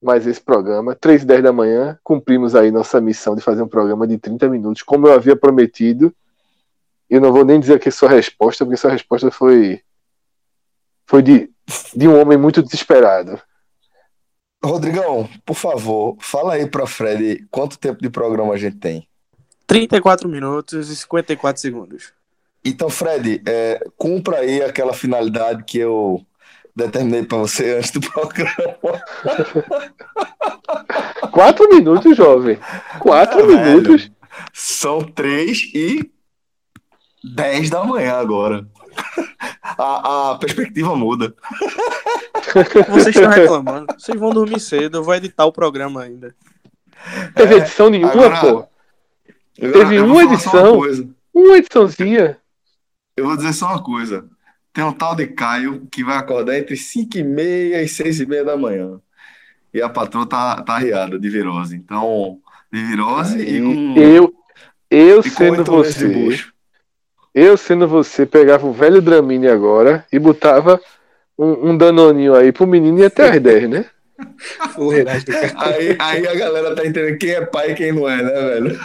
mais 0.03 0.27
esse 0.27 0.41
programa, 0.41 0.95
3 0.95 1.23
e 1.23 1.27
10 1.27 1.43
da 1.43 1.53
manhã, 1.53 1.99
cumprimos 2.05 2.55
aí 2.55 2.71
nossa 2.71 3.01
missão 3.01 3.35
de 3.35 3.43
fazer 3.43 3.63
um 3.63 3.69
programa 3.69 4.07
de 4.07 4.17
30 4.17 4.49
minutos, 4.49 4.83
como 4.83 5.09
eu 5.09 5.13
havia 5.13 5.37
prometido. 5.37 6.15
Eu 7.11 7.21
não 7.21 7.33
vou 7.33 7.45
nem 7.45 7.59
dizer 7.59 7.75
aqui 7.75 7.91
sua 7.91 8.09
resposta, 8.09 8.65
porque 8.65 8.77
sua 8.77 8.93
resposta 8.93 9.31
foi 9.31 9.83
foi 11.07 11.23
de, 11.23 11.51
de 11.97 12.07
um 12.07 12.21
homem 12.21 12.37
muito 12.37 12.63
desesperado. 12.63 13.41
Rodrigão, 14.63 15.29
por 15.47 15.55
favor, 15.55 16.17
fala 16.21 16.55
aí 16.55 16.67
para 16.67 16.87
Fred 16.87 17.47
quanto 17.51 17.79
tempo 17.79 18.03
de 18.03 18.11
programa 18.11 18.55
a 18.55 18.59
gente 18.59 18.77
tem. 18.77 19.09
34 19.67 20.29
minutos 20.29 20.91
e 20.91 20.97
54 20.97 21.61
segundos. 21.61 22.13
Então, 22.65 22.91
Fred, 22.91 23.41
é, 23.47 23.81
cumpra 23.97 24.39
aí 24.39 24.63
aquela 24.63 24.93
finalidade 24.93 25.65
que 25.65 25.79
eu 25.79 26.25
determinei 26.79 27.25
para 27.25 27.38
você 27.38 27.77
antes 27.77 27.91
do 27.91 28.01
programa. 28.01 28.53
Quatro 31.33 31.69
minutos, 31.69 32.17
jovem. 32.17 32.59
Quatro 33.01 33.41
é, 33.41 33.47
minutos. 33.47 34.03
Velho, 34.03 34.17
são 34.53 35.01
três 35.01 35.71
e 35.75 36.11
dez 37.23 37.69
da 37.69 37.85
manhã 37.85 38.14
agora. 38.14 38.67
A, 39.62 40.31
a 40.31 40.38
perspectiva 40.38 40.97
muda. 40.97 41.35
Vocês 42.88 43.14
estão 43.14 43.31
reclamando. 43.31 43.87
Vocês 43.99 44.19
vão 44.19 44.31
dormir 44.31 44.61
cedo, 44.61 44.99
eu 44.99 45.05
vou 45.05 45.14
editar 45.14 45.45
o 45.45 45.53
programa 45.53 46.03
ainda. 46.03 46.35
Teve 47.35 47.55
é, 47.55 47.59
edição 47.59 47.91
nenhuma, 47.91 48.12
agora, 48.12 48.41
pô. 48.41 48.66
Teve 49.55 50.01
uma 50.01 50.22
edição. 50.22 50.79
Uma, 50.79 51.14
uma 51.35 51.57
ediçãozinha. 51.59 52.39
Eu 53.16 53.26
vou 53.26 53.37
dizer 53.37 53.53
só 53.53 53.66
uma 53.66 53.83
coisa. 53.83 54.29
Tem 54.79 54.85
um 54.85 54.93
tal 54.93 55.16
de 55.16 55.26
Caio 55.26 55.89
que 55.91 56.05
vai 56.05 56.16
acordar 56.16 56.57
entre 56.57 56.76
5 56.76 57.18
e 57.18 57.24
meia 57.24 57.83
e 57.83 57.89
6 57.89 58.20
e 58.20 58.26
meia 58.26 58.45
da 58.45 58.57
manhã. 58.57 59.01
E 59.74 59.83
a 59.83 59.89
patroa 59.89 60.24
tá, 60.24 60.62
tá 60.62 60.74
arriada 60.74 61.18
de 61.18 61.29
virose. 61.29 61.74
Então, 61.74 62.39
de 62.72 62.85
virose 62.85 63.41
e 63.41 63.61
com. 63.61 63.99
Eu, 63.99 64.33
eu 64.89 65.18
e 65.18 65.29
sendo 65.29 65.64
você. 65.64 66.47
Eu, 67.35 67.57
sendo 67.57 67.89
você, 67.89 68.24
pegava 68.24 68.68
o 68.68 68.72
velho 68.72 69.03
Dramine 69.03 69.49
agora 69.49 70.07
e 70.12 70.18
botava 70.20 70.81
um, 71.37 71.70
um 71.70 71.76
danoninho 71.76 72.37
aí 72.37 72.53
pro 72.53 72.64
menino 72.64 73.01
e 73.01 73.05
até 73.05 73.31
as 73.31 73.41
10, 73.41 73.68
né? 73.68 73.85
aí, 75.57 75.97
aí 75.99 76.24
a 76.24 76.35
galera 76.37 76.76
tá 76.76 76.87
entendendo 76.87 77.18
quem 77.18 77.31
é 77.31 77.45
pai 77.45 77.72
e 77.72 77.74
quem 77.74 77.91
não 77.91 78.09
é, 78.09 78.22
né, 78.22 78.31
velho? 78.31 78.79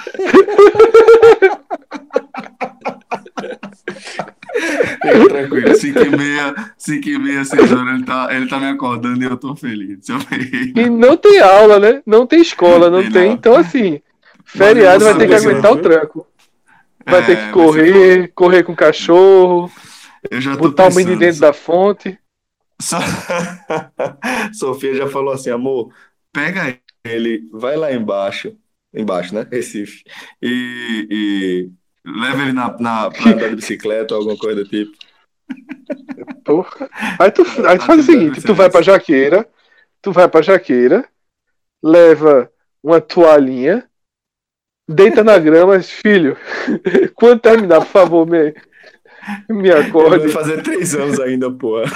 Tranquilo, 5.27 5.73
5 5.75 6.03
e 6.03 6.09
meia, 6.09 6.53
5 6.77 7.09
e 7.09 7.17
meia, 7.19 7.43
6 7.45 7.71
horas, 7.71 7.95
ele 7.95 8.05
tá, 8.05 8.27
ele 8.35 8.47
tá 8.47 8.59
me 8.59 8.67
acordando 8.67 9.21
e 9.23 9.25
eu 9.25 9.37
tô 9.37 9.55
feliz. 9.55 10.05
E 10.75 10.89
não 10.89 11.17
tem 11.17 11.39
aula, 11.39 11.79
né? 11.79 12.01
Não 12.05 12.25
tem 12.25 12.41
escola, 12.41 12.89
não 12.89 13.03
tem. 13.03 13.11
tem. 13.11 13.31
Então, 13.33 13.55
assim, 13.55 14.01
feriado 14.43 15.05
vai 15.05 15.15
ter 15.15 15.27
que 15.27 15.35
aguentar 15.35 15.71
o 15.71 15.77
tranco. 15.77 16.27
Vai 17.05 17.21
É, 17.21 17.25
ter 17.25 17.37
que 17.37 17.49
correr, 17.49 18.31
correr 18.35 18.63
com 18.63 18.73
o 18.73 18.75
cachorro, 18.77 19.71
botar 20.57 20.87
o 20.87 20.91
menino 20.91 21.17
dentro 21.19 21.41
da 21.41 21.53
fonte. 21.53 22.19
Só- 22.81 22.99
Sofia 24.53 24.95
já 24.95 25.07
falou 25.07 25.33
assim, 25.33 25.49
amor, 25.49 25.93
pega 26.31 26.79
ele, 27.03 27.49
vai 27.51 27.75
lá 27.77 27.91
embaixo, 27.93 28.57
embaixo, 28.93 29.33
né? 29.35 29.47
Recife, 29.51 30.03
e, 30.41 31.07
e 31.09 31.71
leva 32.05 32.41
ele 32.41 32.53
na, 32.53 32.75
na 32.79 33.09
de 33.09 33.55
bicicleta 33.55 34.13
ou 34.13 34.21
alguma 34.21 34.37
coisa 34.37 34.63
do 34.63 34.69
tipo. 34.69 34.91
Porra. 36.43 36.89
Aí 37.19 37.31
tu, 37.31 37.43
aí 37.65 37.77
tu 37.77 37.85
faz 37.85 37.99
o 37.99 38.03
seguinte, 38.03 38.41
tu 38.41 38.53
vai 38.53 38.69
pra 38.69 38.81
Jaqueira, 38.81 39.47
tu 40.01 40.11
vai 40.11 40.27
pra 40.27 40.41
Jaqueira, 40.41 41.05
leva 41.81 42.51
uma 42.83 42.99
toalhinha, 42.99 43.87
deita 44.87 45.23
na 45.23 45.37
grama, 45.37 45.79
filho. 45.81 46.37
Quando 47.15 47.39
terminar, 47.39 47.79
por 47.79 47.87
favor, 47.87 48.27
me, 48.27 48.53
me 49.49 49.69
Ele 49.69 49.71
vai 49.71 49.89
acorde. 49.89 50.29
fazer 50.29 50.61
três 50.61 50.93
anos 50.95 51.19
ainda, 51.19 51.51
porra. 51.51 51.91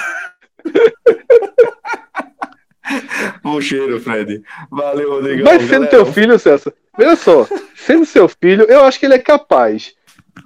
Bom 3.42 3.60
cheiro, 3.60 4.00
Fred. 4.00 4.42
Valeu, 4.70 5.10
Rodrigão. 5.10 5.44
Mas 5.44 5.62
sendo 5.62 5.72
Galera, 5.72 5.90
teu 5.90 6.06
filho, 6.06 6.38
César, 6.38 6.72
veja 6.96 7.16
só, 7.16 7.46
sendo 7.76 8.06
seu 8.06 8.26
filho, 8.28 8.64
eu 8.64 8.84
acho 8.84 8.98
que 8.98 9.04
ele 9.04 9.14
é 9.14 9.18
capaz 9.18 9.94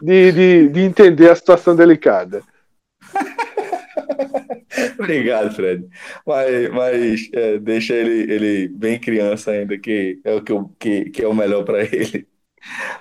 de, 0.02 0.32
de, 0.32 0.68
de 0.68 0.80
entender 0.80 1.30
a 1.30 1.34
situação 1.36 1.74
delicada. 1.76 2.42
Obrigado, 4.98 5.54
Fred. 5.54 5.86
Mas, 6.26 6.70
mas 6.70 7.28
é, 7.32 7.58
deixa 7.58 7.94
ele, 7.94 8.32
ele 8.32 8.68
bem 8.68 8.98
criança 8.98 9.50
ainda, 9.52 9.78
que 9.78 10.18
é 10.24 10.34
o 10.34 10.40
que, 10.42 10.54
que, 10.78 11.04
que 11.10 11.22
é 11.22 11.28
o 11.28 11.34
melhor 11.34 11.64
pra 11.64 11.82
ele. 11.82 12.26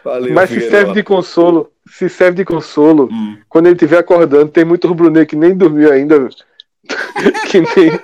Valeu, 0.04 0.34
Mas 0.34 0.50
se 0.50 0.56
Figueiredo. 0.56 0.78
serve 0.78 0.94
de 0.94 1.04
consolo, 1.04 1.72
se 1.88 2.10
serve 2.10 2.38
de 2.38 2.46
consolo, 2.46 3.08
Hum. 3.12 3.38
quando 3.48 3.68
ele 3.68 3.76
estiver 3.76 4.00
acordando, 4.00 4.52
tem 4.52 4.66
muito 4.66 4.88
rubro-negro 4.88 5.28
que 5.28 5.36
nem 5.36 5.56
dormiu 5.56 5.92
ainda. 5.92 6.28
que 7.50 7.60
nem. 7.62 8.00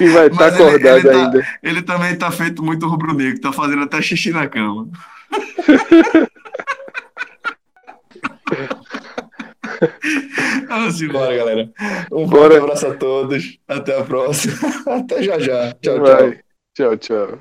Que 0.00 0.08
vai 0.08 0.26
estar 0.28 0.48
ele- 0.48 0.56
acordado 0.62 0.98
ele 0.98 1.08
tá- 1.10 1.24
ainda. 1.24 1.46
Ele 1.62 1.82
também 1.82 2.16
tá 2.16 2.30
feito 2.30 2.62
muito 2.62 2.88
rubro-negro, 2.88 3.40
tá 3.40 3.52
fazendo 3.52 3.82
até 3.82 4.00
xixi 4.00 4.30
na 4.30 4.48
cama. 4.48 4.88
Vamos 10.68 11.00
embora, 11.00 11.36
galera. 11.36 11.70
Um 12.12 12.28
forte 12.28 12.30
Bora. 12.30 12.58
abraço 12.62 12.86
a 12.86 12.94
todos. 12.94 13.58
Até 13.68 13.98
a 13.98 14.04
próxima. 14.04 14.54
Até 14.96 15.22
já 15.22 15.38
já. 15.38 15.72
Tchau, 15.82 15.94
tchau. 15.94 16.02
Vai. 16.04 16.40
Tchau, 16.74 16.96
tchau. 16.96 17.38